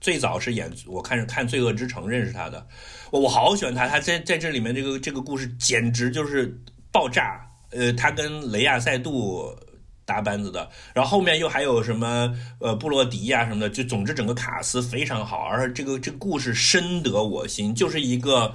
[0.00, 2.66] 最早是演我看是看《罪恶之城》认识他的，
[3.10, 6.60] 我我好喜欢他，他在在这里面这个这个故事简直就是
[6.90, 7.40] 爆炸，
[7.70, 9.56] 呃，他跟雷亚塞杜。
[10.04, 18.52] 搭班子的，然后后面又还有什么呃布洛迪呀、什么的，就总之整个卡斯非常好，而这个这个故事深得我心，就是一个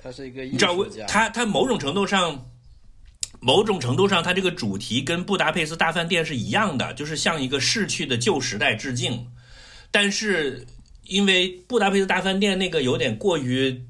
[0.00, 2.50] 他是一个艺你知道我术家，他他某种程度上，
[3.40, 9.26] 某种程度上，它这个主题跟布达佩斯大饭店是一样的，就是向一个逝去的旧时代致敬。
[9.90, 10.66] 但是
[11.04, 13.80] 因为布达佩斯大饭店那个有点过于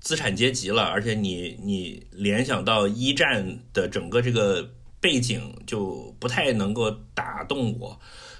[0.00, 7.98] 资产阶级了，而且你你联想到一战的整个这个背景就不太能够打动我。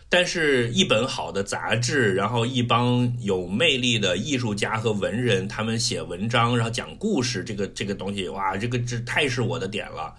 [0.09, 10.15] 但是，一本好的杂志，然后一帮有魅力的艺术家和文人，他们写文章，然后讲故事，这个这个东西，哇，这个这太是我的点了。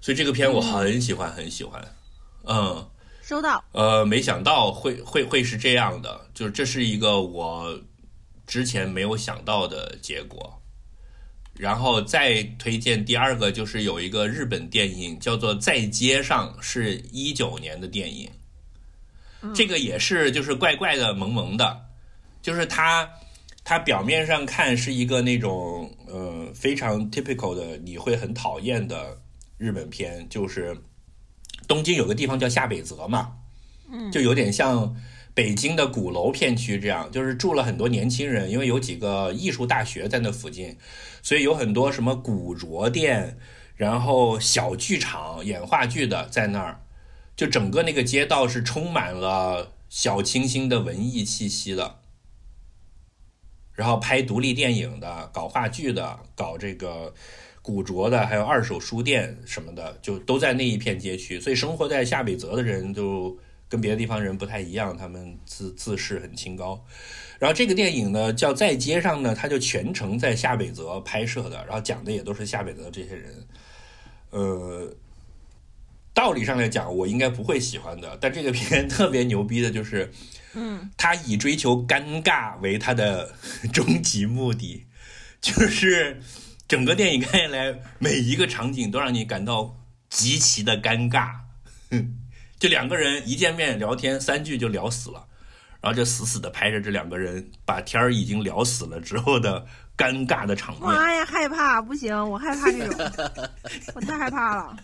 [0.00, 1.84] 所以这个片我很喜欢，很喜欢。
[2.44, 2.88] 嗯，
[3.20, 3.64] 收到。
[3.72, 7.76] 呃，没想到会会会是这样的，就是这是一个我
[8.46, 10.62] 之前没有想到的结果。
[11.54, 18.30] 然后再推荐第二个，就是有一个日本电影叫做《在街上》，是一九年的电影。
[19.54, 21.80] 这个也是就是怪怪的、萌萌的，
[22.42, 23.08] 就是它
[23.62, 29.16] 它表面上看是一个那种呃非常 typical 的，你会很讨厌的
[29.56, 30.76] 日本片，就是
[31.66, 33.32] 东京有个地方叫下北泽嘛，
[33.92, 34.96] 嗯，就有点像
[35.34, 40.76] 北京的鼓楼片区这样，就是住了很多年轻人，因为有几个艺术大学在那附近，
[41.22, 43.38] 所以有很多什么古着店，
[43.76, 46.80] 然后小剧场演话剧的在那儿。
[47.38, 52.00] 就整个那个街道是充满了小清新的文艺气息的，
[53.74, 57.14] 然后拍独立电影的、搞话剧的、搞这个
[57.62, 61.38] 古着的，还有二手书店什么的，就都在那一片街区。
[61.38, 66.84] 所以生活在下北泽的人就跟别的地方人不太一样，他们自自视很清高。
[67.38, 73.46] 然后这个电影呢叫《在街上》呢，它就全程在下北泽拍摄的，然后讲的也都是下北泽这些人，
[74.30, 74.92] 呃。
[76.18, 78.18] 道理上来讲，我应该不会喜欢的。
[78.20, 80.12] 但这个片特别牛逼的就是，
[80.54, 83.32] 嗯，他以追求尴尬为他的
[83.72, 84.84] 终极目的，
[85.40, 86.20] 就是
[86.66, 89.76] 整个电影看下来，每一个场景都让你感到
[90.10, 91.30] 极其的尴尬。
[92.58, 95.24] 就两个人一见面聊天，三句就聊死了，
[95.80, 99.64] 然后就死死的拍着这两个人把天儿已经聊死了之后的
[99.96, 100.82] 尴尬的场面。
[100.82, 103.12] 妈呀，害怕，不行，我害怕这种，
[103.94, 104.76] 我太害怕了，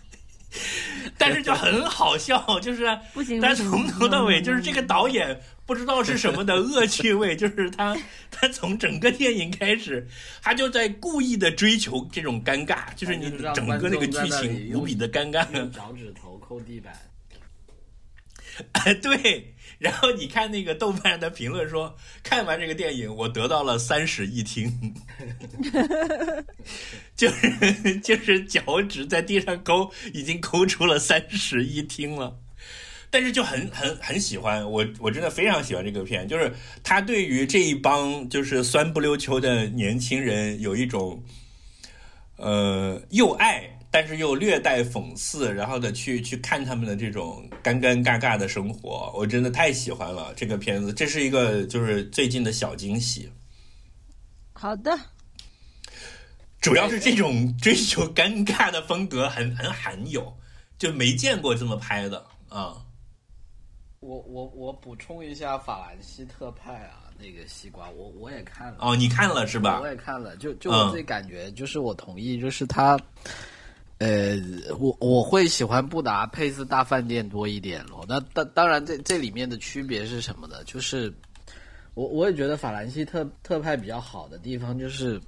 [1.18, 7.96] 但是就很好笑，就是不行，但从头到尾就是这个导演不知道是什么的 恶趣味，就是他
[8.30, 10.06] 他从整个电影开始，
[10.42, 15.44] 他就在故意的追求这种尴尬，就是你整个那个剧情无比的尴尬。
[15.70, 16.92] 脚趾头抠地板。
[18.72, 19.53] 哎， 对。
[19.84, 24.72] 然后你看那个豆瓣上的评论说，看完这个电影，我得到了三室一厅，
[27.14, 32.34] 就是就是脚趾在地上抠，已经抠出了三室一厅了。
[33.10, 36.50] 但是就很很很喜欢我，我真的非常喜欢这个片，就是
[36.82, 41.22] 他对于这一帮就是酸不溜秋的年轻人有一种，
[42.36, 53.30] 呃，又爱但是又略带讽刺，然后的去去看他们的这种尴尴尬尬的生活，我真的太喜欢了这个片子，这是一个就是最近的小惊喜，
[54.52, 54.90] 好的，
[56.60, 60.36] 主要是这种追求尴尬的风格很很罕有，
[60.76, 62.74] 就没见过这么拍的啊。
[64.00, 69.86] 我我我补充一下法兰西特派啊，那个西瓜我我也看了哦，你看了是吧我？
[69.86, 72.98] 也看了，就就嗯我自己感觉，就是我同意，就是他，
[74.04, 74.38] 呃，
[74.78, 78.04] 我我会喜欢布达佩斯大饭店多一点咯。
[78.06, 80.62] 那当当然这这里面的区别是什么呢？
[80.66, 81.10] 就是
[81.94, 85.18] 我我也觉得法兰西特特派比较好的地方就是，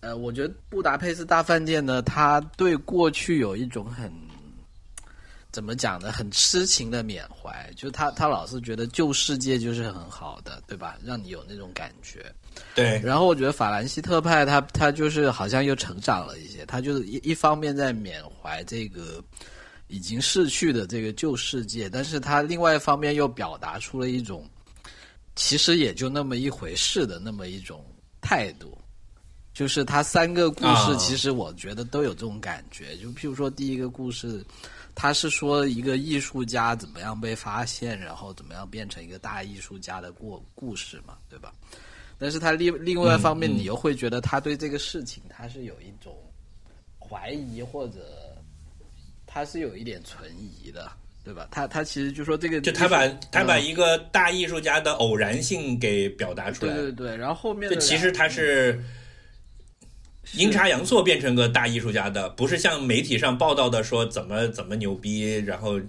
[0.00, 4.12] 呃，我觉得《布达佩斯大饭店》呢，它对过去有一种很
[5.52, 10.98] 怎么讲呢，很痴情的缅怀，就是他他老是觉得旧世界就是很好的，对吧？
[11.04, 12.26] 让你有那种感觉。
[12.74, 19.22] 对，然后我觉得法兰西特派他他就是好像又成长了一些，他就是一一方面在缅怀这个
[19.88, 24.48] 已经逝去的这个旧世界，但是他另外一方面又表达出了一种
[25.34, 27.84] 其实也就那么一回事的那么一种
[28.20, 28.76] 态度。
[29.52, 32.96] 就是他三个故事啊，其实我觉得都有这种感觉。
[32.96, 34.42] 就譬如说第一个故事，
[34.94, 41.52] 他是说一个艺术家怎么样被发现，然后怎么样变成一个大艺术家的过故事嘛，对吧？
[42.20, 46.14] 但是他另另外一方面，你又会觉得他对这个事情他是有一种
[46.98, 47.98] 怀疑，或者
[49.26, 50.92] 他是有一点存疑的，
[51.24, 51.48] 对吧？
[51.50, 56.74] 他他其实就说这个就他把他把嗯一个大艺术家的偶然性给表达出来。
[56.74, 58.78] 对对对，然后后面就其实他是
[60.34, 65.80] 阴差阳错变成个大艺术家的，不是像媒体上报道的说怎么怎么牛逼，然后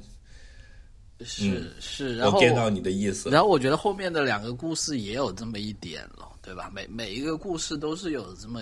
[1.26, 3.30] 是嗯是，然我后 get 到你的意思。
[3.30, 6.70] 然后我觉得后面的两个故事也有这么一点了，对吧？
[6.74, 8.62] 每每一个故事都是有这么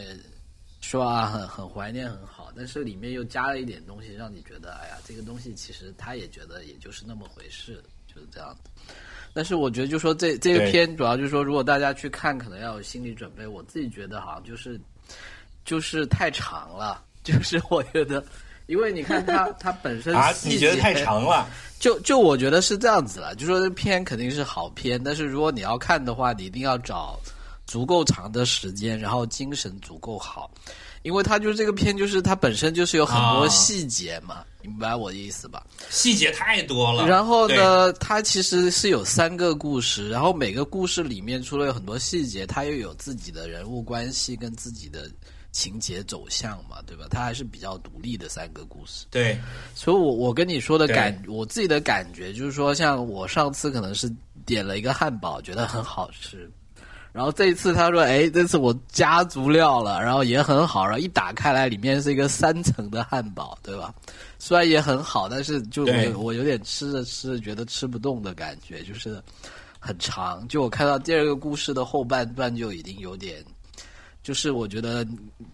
[0.81, 8.69] 说啊，很很怀念，很好，但是里面又加了一点东西，让你觉得，哎呀，这个东西其实他也觉得也就是那么回事，就是这样子。
[9.34, 13.45] 但是我觉得，就说这这个对片主要就是说，如果大家去看，可能要有心理准备。
[13.45, 14.80] 我自己觉得好像就是
[15.65, 18.23] 就是太长了， 就是我觉得，
[18.69, 21.49] 因为你看它它 本身啊，你觉得太长了？
[21.79, 27.19] 就就我觉得是这样子了，就说这片肯定是好片，但是如果你要看的话，你一定要找
[27.65, 30.51] 足够长的时间，然后精神足够好，
[31.01, 35.65] 因为它就是这个片，就是它本身就是有很多啊细节嘛，明白我的意思吧？
[35.89, 37.07] 细节太多了。
[37.07, 45.09] 然后呢，它其实是有三个故事，然后每个故事里面除了有很多细节，它又有自己的人物关系跟自己的
[45.51, 47.05] 情节走向嘛，对吧？
[47.09, 49.05] 它还是比较独立的三个故事。
[49.09, 49.38] 对
[49.73, 54.11] 所以我我跟你说的感，我自己的感觉就是说，像我上次可能是
[54.45, 56.49] 点了一个汉堡，觉得很好吃，
[57.11, 63.93] 然后这一次他说，哎，这次我加足料了，然后也很好，然后一打开来，里面是一个三层的汉堡，对吧？
[64.38, 69.21] 虽然也很好，但是就我我有点吃着吃着觉得吃不动的感觉，就是
[69.80, 70.47] 很长。
[70.47, 73.43] 就我看到第二个故事的后半段就已经有点。
[74.30, 75.03] 就是我觉得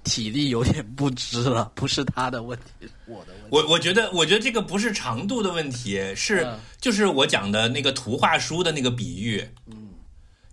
[0.03, 3.47] 体力有点不支了，不是他的问题，我的问题。
[3.49, 9.41] 我我觉得，我觉得这个不是长度的问题，是、嗯就是我讲的那个图画书的那个比喻。
[9.67, 9.91] 嗯，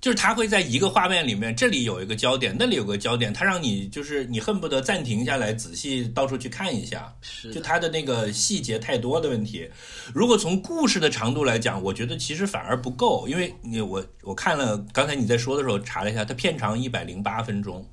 [0.01, 7.13] 就是它会在一个画面里面，这里有一个焦点，那里有个焦点，它让你就是你恨不得暂停下来，仔细到处去看一下。
[7.23, 9.69] 是就它的那个细节太多的问题。
[10.15, 17.85] 如果从故事的长度来讲，我觉得其实反而不够，因为你我我看了刚才你在说的时候查了一下，它片长一百零八分钟，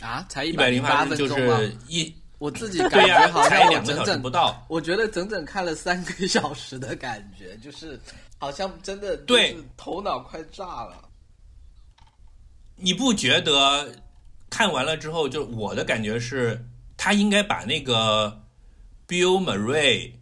[0.00, 4.64] 啊，才一一百零八分钟吗是一我自己感、觉好像两个小时整整不到。
[4.68, 7.98] 我觉得整整看了三个小时的感觉，就是
[8.36, 11.08] 好像真的对头脑快炸了。
[12.76, 13.90] 你不觉得
[14.50, 16.62] 看完了之后，就我的感觉是，
[16.98, 18.44] 他应该把那个
[19.08, 20.12] Bill Murray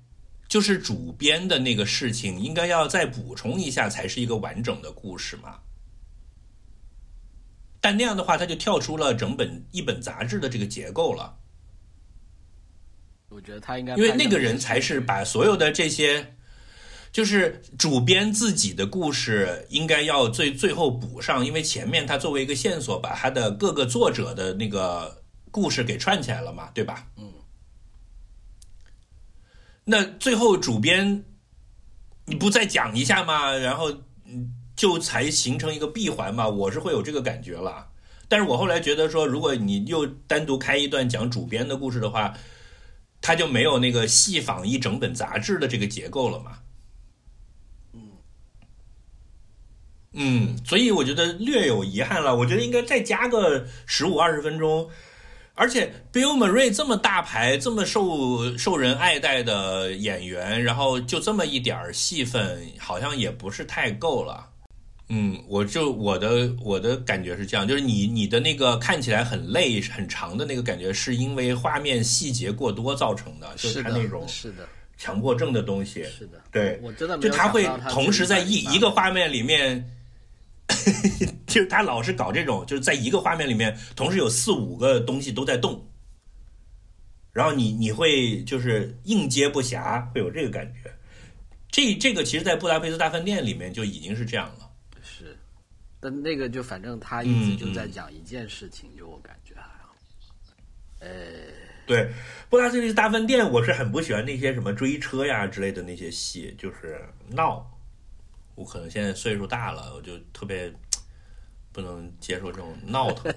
[0.47, 5.59] 就是主编的那个事情，应该要再补充一下，才是一个完整的故事嘛。
[7.85, 11.37] 但那样的话，他就跳出了整本一本杂志的这个结构了，
[13.29, 16.35] 我觉得他应该因为那个人才是把所有的这些，
[17.13, 27.07] 就是主编自己的故事应该要最最后补上，因为前面他作为一个线索，把他的各个作者的那个故事给串起来了嘛，对吧？
[27.19, 27.31] 嗯。
[29.85, 31.23] 那最后主编，
[32.25, 33.53] 你不再讲一下吗？
[33.53, 33.93] 然后
[34.25, 36.49] 嗯，就才形成一个闭环嘛。
[36.49, 37.89] 我是会有这个感觉了。
[38.29, 42.35] 但是我后来觉得说，如果你又单独开一段讲主编的故事的话，
[43.21, 46.59] 他就没有那个细仿一整本杂志的这个结构了嘛。
[50.13, 52.37] 嗯，所以我觉得略有遗憾了。
[52.37, 54.89] 我觉得应该再加个十五二十分钟。
[55.57, 64.54] 而且 Bill Murray 这么大牌、这么受受人爱戴的演员，然后就这么一点戏份，好像也不是太够了。
[65.09, 74.67] 嗯，我就我的我的感觉是这样，就是你你的那个看起来很累、很长的那个感觉，是因为画面细节过多造成的，就是他那种是的，
[74.97, 76.03] 强迫症的东西。
[76.05, 79.85] 是的，对我真的就他会同时在一一个画面里面，
[81.47, 85.87] 就是他老是搞这种，就是在一个画面里面同时有四五个东西都在动，
[87.31, 90.91] 然后你你会就是应接不暇，会有这个感觉。
[91.71, 94.64] 这这个其实，在布达佩斯大饭店里面就已经是这样了。
[96.05, 99.95] 是，但那个就反正他一直就在讲一件事情，就我感觉还好。
[101.01, 101.09] 呃，
[101.87, 102.11] 对，
[102.51, 107.01] 布达佩斯大饭店，我是很不喜欢那些什么追车呀之类的那些戏，就是
[107.31, 107.71] 闹。
[108.55, 110.73] 我可能现在岁数大了，我就特别
[111.73, 113.35] 不能接受这种闹腾。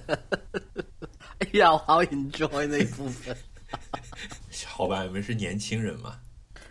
[1.40, 3.36] 哎呀，我好 enjoy 那一部分。
[4.66, 6.20] 好吧，你们是年轻人嘛。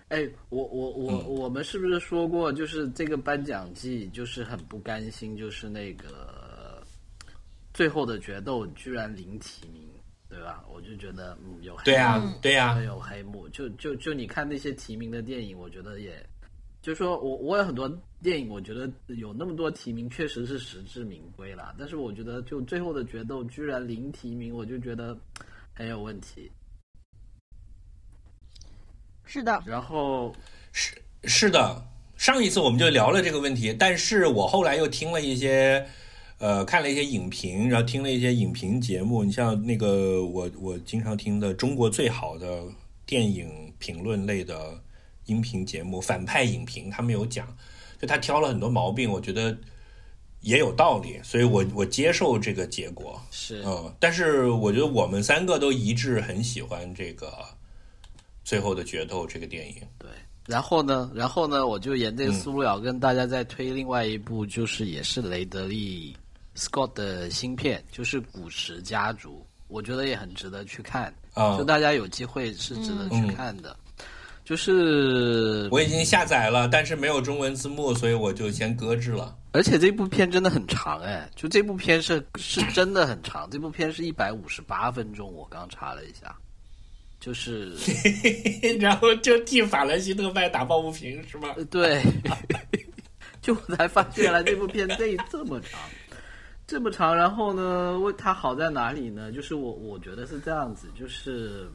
[0.08, 6.80] 哎，我我我、嗯我们是不是说过，就是这个颁奖季就是很不甘心，就是那个
[7.74, 9.82] 最后的决斗居然零提名，
[10.28, 10.64] 对吧？
[10.72, 16.24] 我就觉得嗯有黑对呀、幕对呀、有黑幕，就就就你看那些提名的电影，我觉得也，
[16.80, 17.88] 就是说我我有很多
[18.22, 21.74] 电影，我觉得有那么多提名，确实是实至名归啦。
[21.76, 25.18] 但是我觉得就最后的决斗居然零提名，我就觉得
[25.74, 26.48] 很有问题。
[29.26, 30.34] 是的，然后
[30.72, 30.94] 是
[31.24, 31.84] 是的，
[32.16, 35.86] 上一次我们就聊了这个问题，但是我后来又听了一些，
[36.38, 39.24] 呃，看了一些影评，然后听了一些影评节目。
[39.24, 42.62] 你像那个我我经常听的中国最好的
[43.04, 44.80] 电影评论类的
[45.26, 47.46] 音频节目《反派影评》，他们有讲，
[48.00, 49.58] 就他挑了很多毛病，我觉得
[50.40, 53.20] 也有道理，所以我我接受这个结果。
[53.30, 57.26] 是嗯，但是我觉得我们三个都一致很喜欢这个
[58.46, 59.74] 《最后的决斗》这个电影。
[59.98, 60.08] 对，
[60.46, 66.16] 然后呢，然后呢，我就沿这个思路要跟大家再推另外一部，就是也是雷德利
[66.54, 73.76] Scott 的新片，就是《古驰家族》，我觉得也很值得去看，啊就大家有机会是值得去看的。
[74.44, 79.36] 就是，我已经下载了，但是没有中文字幕，所以我就先搁置了。
[79.50, 86.32] 而且这部片真的很长哎，就这部片是是真的很长，这部片是一百五十八分钟，我刚查了一下，
[87.18, 87.72] 就是
[88.78, 91.54] 然后就替法兰西特派打抱不平是吗？
[91.56, 92.02] 呃对，
[93.42, 95.80] 就我才发现原来这部片这这么长，
[96.66, 97.14] 这么长。
[97.16, 99.32] 然后呢，为它好在哪里呢？
[99.32, 101.68] 就是我我觉得是这样子，就是，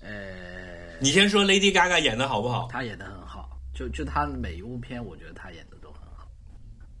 [0.00, 2.68] 呃，你先说 Lady Gaga 演的好不好？
[2.70, 6.28] 她演的很好，就就她每一部片，我觉得她演的都很好。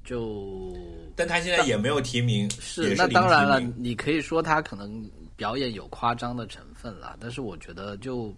[0.04, 0.76] 就
[1.14, 5.08] 但他现在也没有提名，是那当然了，你可以说他可能
[5.42, 8.32] 表演有夸张的成分了，但是我觉得就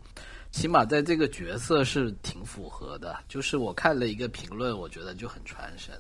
[0.51, 3.15] 起码在这个角色是挺符合的。
[3.29, 5.93] 就是我看了一个评论，我觉得就很传神，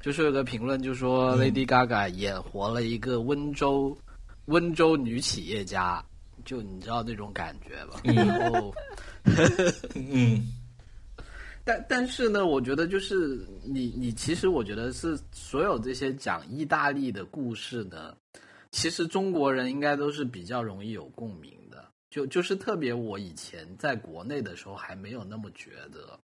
[0.00, 3.98] 就是有个评论就说嗯 Lady Gaga 演活了一个温州
[4.44, 6.00] 温州女企业家，
[6.44, 8.00] 就你知道那种感觉吧？
[8.04, 8.72] 然后。
[9.96, 10.52] 嗯，
[11.64, 18.14] 但但是呢，我觉得就是你你其实我觉得是所有这些讲意大利的故事呢，
[18.70, 21.84] 其实中国人应该都是比较容易有共鸣的。
[22.10, 26.18] 就就是特别我以前在国内的时候还没有那么觉得，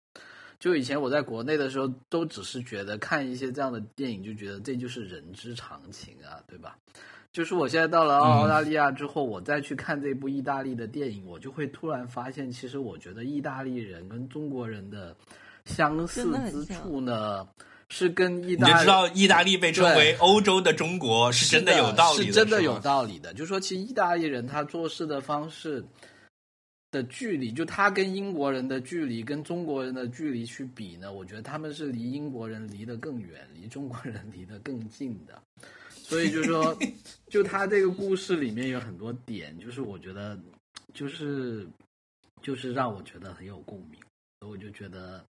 [0.59, 6.79] 就以前我在国内的时候都只是觉得看一些这样的电影就觉得这就是人之常情啊，对吧？
[7.33, 15.15] 就是我现在到了澳大利亚之后，我再去看这部意大利的电影，我就会突然发现，其实我觉得意大利人跟中国人的
[15.65, 17.47] 相似之处呢，
[17.97, 23.33] 是跟意大利你就知道意大利被称为欧洲的中国是真的有道理是真的有道理的。
[23.35, 25.85] 就说其实意大利人他做事的方式
[26.91, 35.41] 的距离，就他跟英国人的距离跟中国人的距离去比呢，我觉得他们是离英国人离得更远，离中国人离得更近的。
[35.93, 36.77] 所以就说，
[37.31, 40.37] 就他这个故事里面有很多点，就是我觉得，
[40.93, 41.65] 就是
[42.43, 44.01] 就是让我觉得很有共鸣。
[44.41, 45.25] 所以我就觉得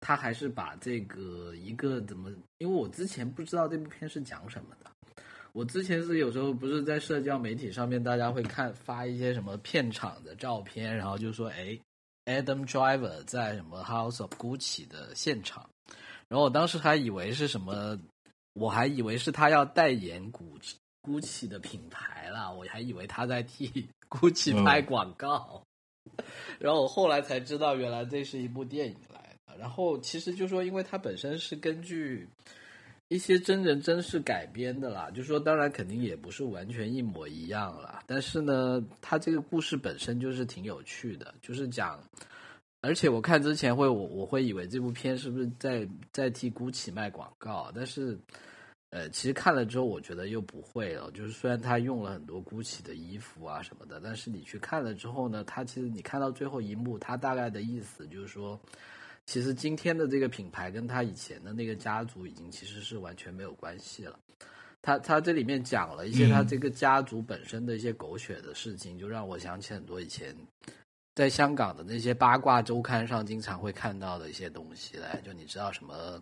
[0.00, 4.90] 他还是把这个一个怎么，因为我之前不知道这部片是讲什么的。
[5.52, 11.78] 我之前是有时候不是在社交媒体上面，大家会看发一些什么片场的照片，然后就说哎
[12.24, 15.68] ，Adam Driver 在什么 House of Gucci 的现场，
[16.28, 17.98] 然后我当时还以为是什么，
[18.54, 25.64] 我还以为是他要代言 Gucci Gucci 的品牌啦，我还以为他在替 Gucci 拍广告，
[26.60, 29.19] 然后我后来才知道原来这是一部电影来的。
[29.58, 32.28] 然后其实就说，因为它本身是根据
[33.08, 41.98] 一些真人真事改编的啦，就说当然肯定也不是完全一模一样啦，但是呢，它这个故事本身就是挺有趣的，就是讲，
[42.80, 48.18] 而且我看之前会我我会以为这部片是不是在在替 GUCCI 卖广告，但是。
[48.92, 51.08] 呃，其实看了之后，我觉得又不会了。
[51.12, 58.60] 就是虽然他用了很多 GUCCI 的衣服啊什么的，但是你去看了之后呢，他其实你看到最后一幕，他大概的意思就是说，
[59.30, 64.18] 其实今天的这个品牌跟他以前的那个家族已经其实是完全没有关系了。
[64.82, 70.34] 他他这里面讲了一些他这个家族本身的一些狗血的事情，就让我想起很多以前
[71.14, 75.20] 在香港的那些八卦周刊上经常会看到的一些东西来。
[75.24, 76.20] 就你知道什么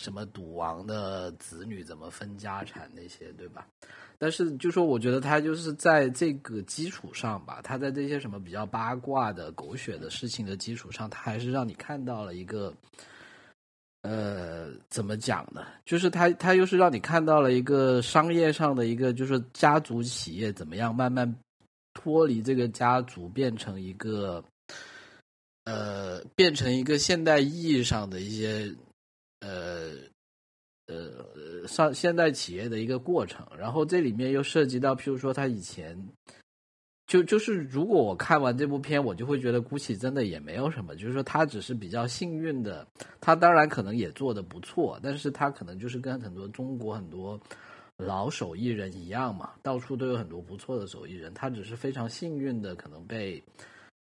[0.00, 3.66] 什么赌王的子女怎么分家产那些，对吧？
[4.18, 12.74] 但是就说我觉得他就是在这个基础上吧，他在这些什么比较八卦的狗血的事情的基础上，他还是让你看到了一个。
[14.02, 15.66] 呃，怎么讲呢？
[15.84, 21.30] 就是他，他又是让你看到了一个商业上的一个，就是家族企业怎么样慢慢
[21.92, 24.42] 脱离这个家族，变成一个，
[25.64, 28.74] 呃，变成一个现代意义上的一些，
[29.40, 29.90] 呃，
[30.86, 33.46] 呃，上现代企业的一个过程。
[33.58, 36.00] 然后这里面又涉及到，譬如说他以前。
[37.06, 42.86] 就就是，如果我看完这部片，我就会觉得 GUCCI 真的也没有什么，就是说他只是比较幸运的，
[43.20, 47.40] 他当然可能也做的不错，但是他可能就是跟很多中国很多
[47.96, 53.42] 老手艺人一样嘛，到处都有很多不错的手艺人，他只是非常幸运的，可能被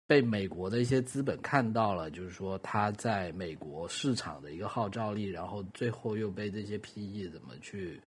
[0.09, 8.01] 被美国的一些资本看到了，就是说他在美国市场的一个号召力，然后最后又被这些 PE 怎么去。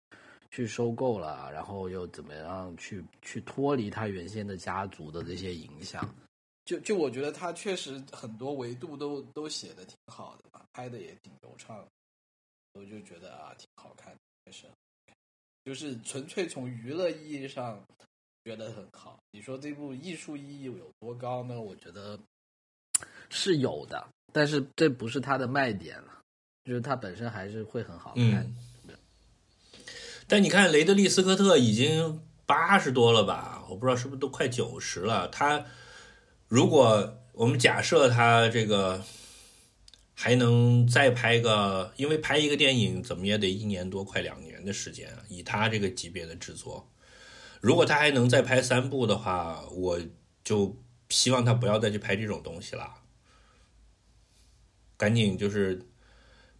[0.52, 6.12] 去收购了，然后又怎么样去去脱离他原先的家族的这些影响？
[6.64, 11.86] 就就我觉得他确实很多维度都都写的挺好的，拍的也挺流畅，
[12.72, 14.12] 我就觉得啊挺好看，
[14.44, 14.66] 确实，
[15.64, 17.80] 就是纯粹从娱乐意义上
[18.44, 19.18] 觉得很好。
[19.32, 21.60] 你说这部艺术意义有多高呢？
[21.60, 22.18] 我觉得
[23.28, 26.22] 是有的，但是这不是它的卖点了，
[26.64, 28.54] 就是它本身还是会很好看。
[30.26, 33.64] 但你看，雷德利·斯科特已经八十多了吧？
[33.68, 35.28] 我不知道是不是都快九十了。
[35.28, 35.66] 他
[36.48, 39.02] 如果我们假设他这个
[40.14, 45.22] 还能再拍个，因为拍一个电影怎么也得一年多，快两年的时间啊。
[45.28, 46.89] 以他这个级别的制作，
[47.60, 50.00] 如果他还能再拍三部的话，我
[50.42, 50.76] 就
[51.08, 52.94] 希望他不要再去拍这种东西了，
[54.96, 55.86] 赶紧就是。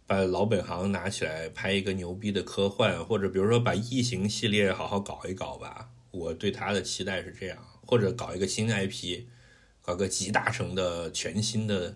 [0.07, 5.89] 把老本行拿起来拍一个牛逼的科幻，或者比如说把异形系列好好搞一搞吧。
[6.11, 9.21] 我对他的期待是这样，或者搞一个新 IP，
[9.81, 11.95] 搞个集大成的全新的、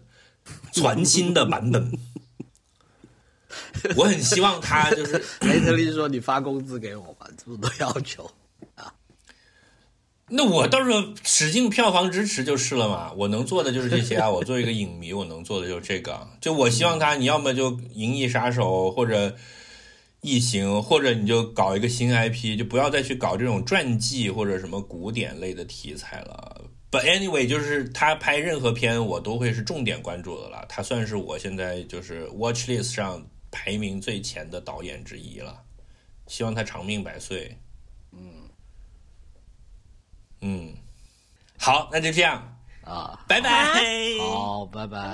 [0.72, 1.92] 全新的版本。
[3.98, 8.32] 我很希望他就是雷特利说：“你发工资给我吧，这么多要求。”
[10.28, 14.30] 那我到时候使劲票房支持就是了嘛，我能做的就是这些啊。
[14.30, 16.28] 我作为一个影迷，我能做的就是这个。
[16.42, 19.30] 就我希望他，你要么就《银翼杀手》或者
[20.22, 26.62] 《异形》，或者你就搞一个新 IP，就不要再去搞这种传记或者什么古典类的题材了。
[26.90, 30.66] But anyway，就是他拍任何片，我都会是重点关注的了。
[30.68, 35.60] 他算是我现在就是 watch list 上排名最前的导演之一了。
[36.26, 37.56] 希望他长命百岁。
[40.48, 40.72] 嗯，
[41.58, 42.40] 好，那就这样。
[42.84, 43.50] 啊，拜拜，
[44.20, 45.10] 好，拜拜，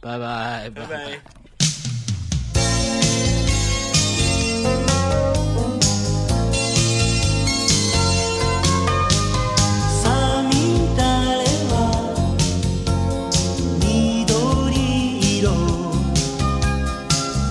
[0.00, 1.20] 拜拜，拜拜，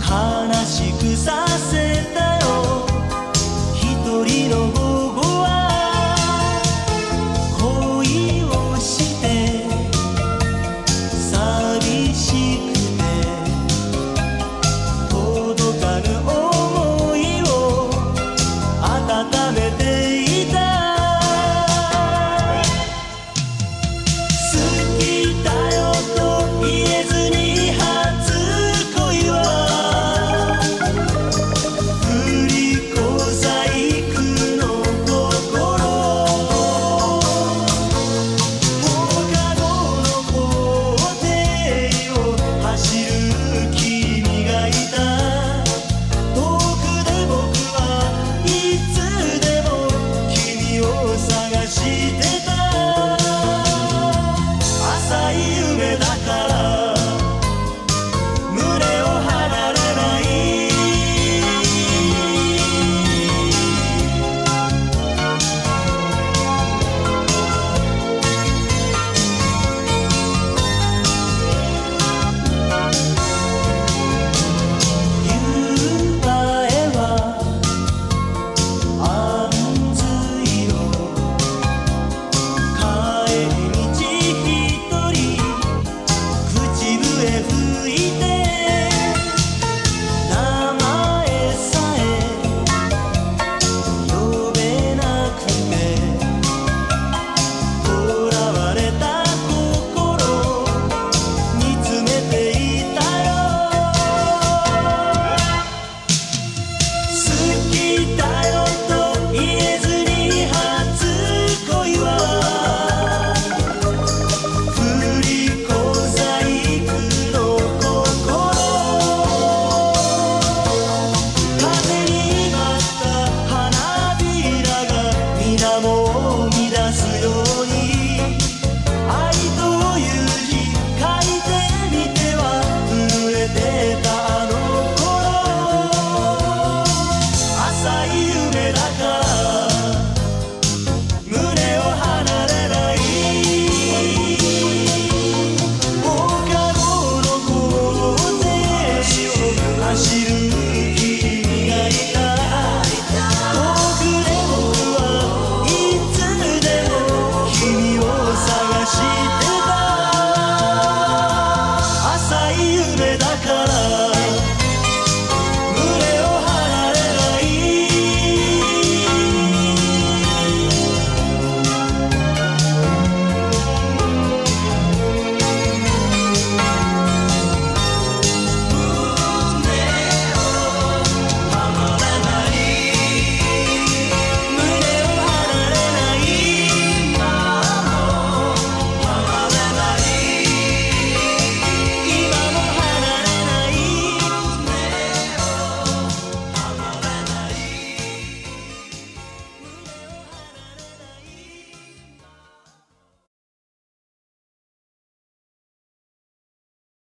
[0.03, 2.85] 悲しくさせたよ。
[3.75, 3.79] 一
[4.25, 4.70] 人の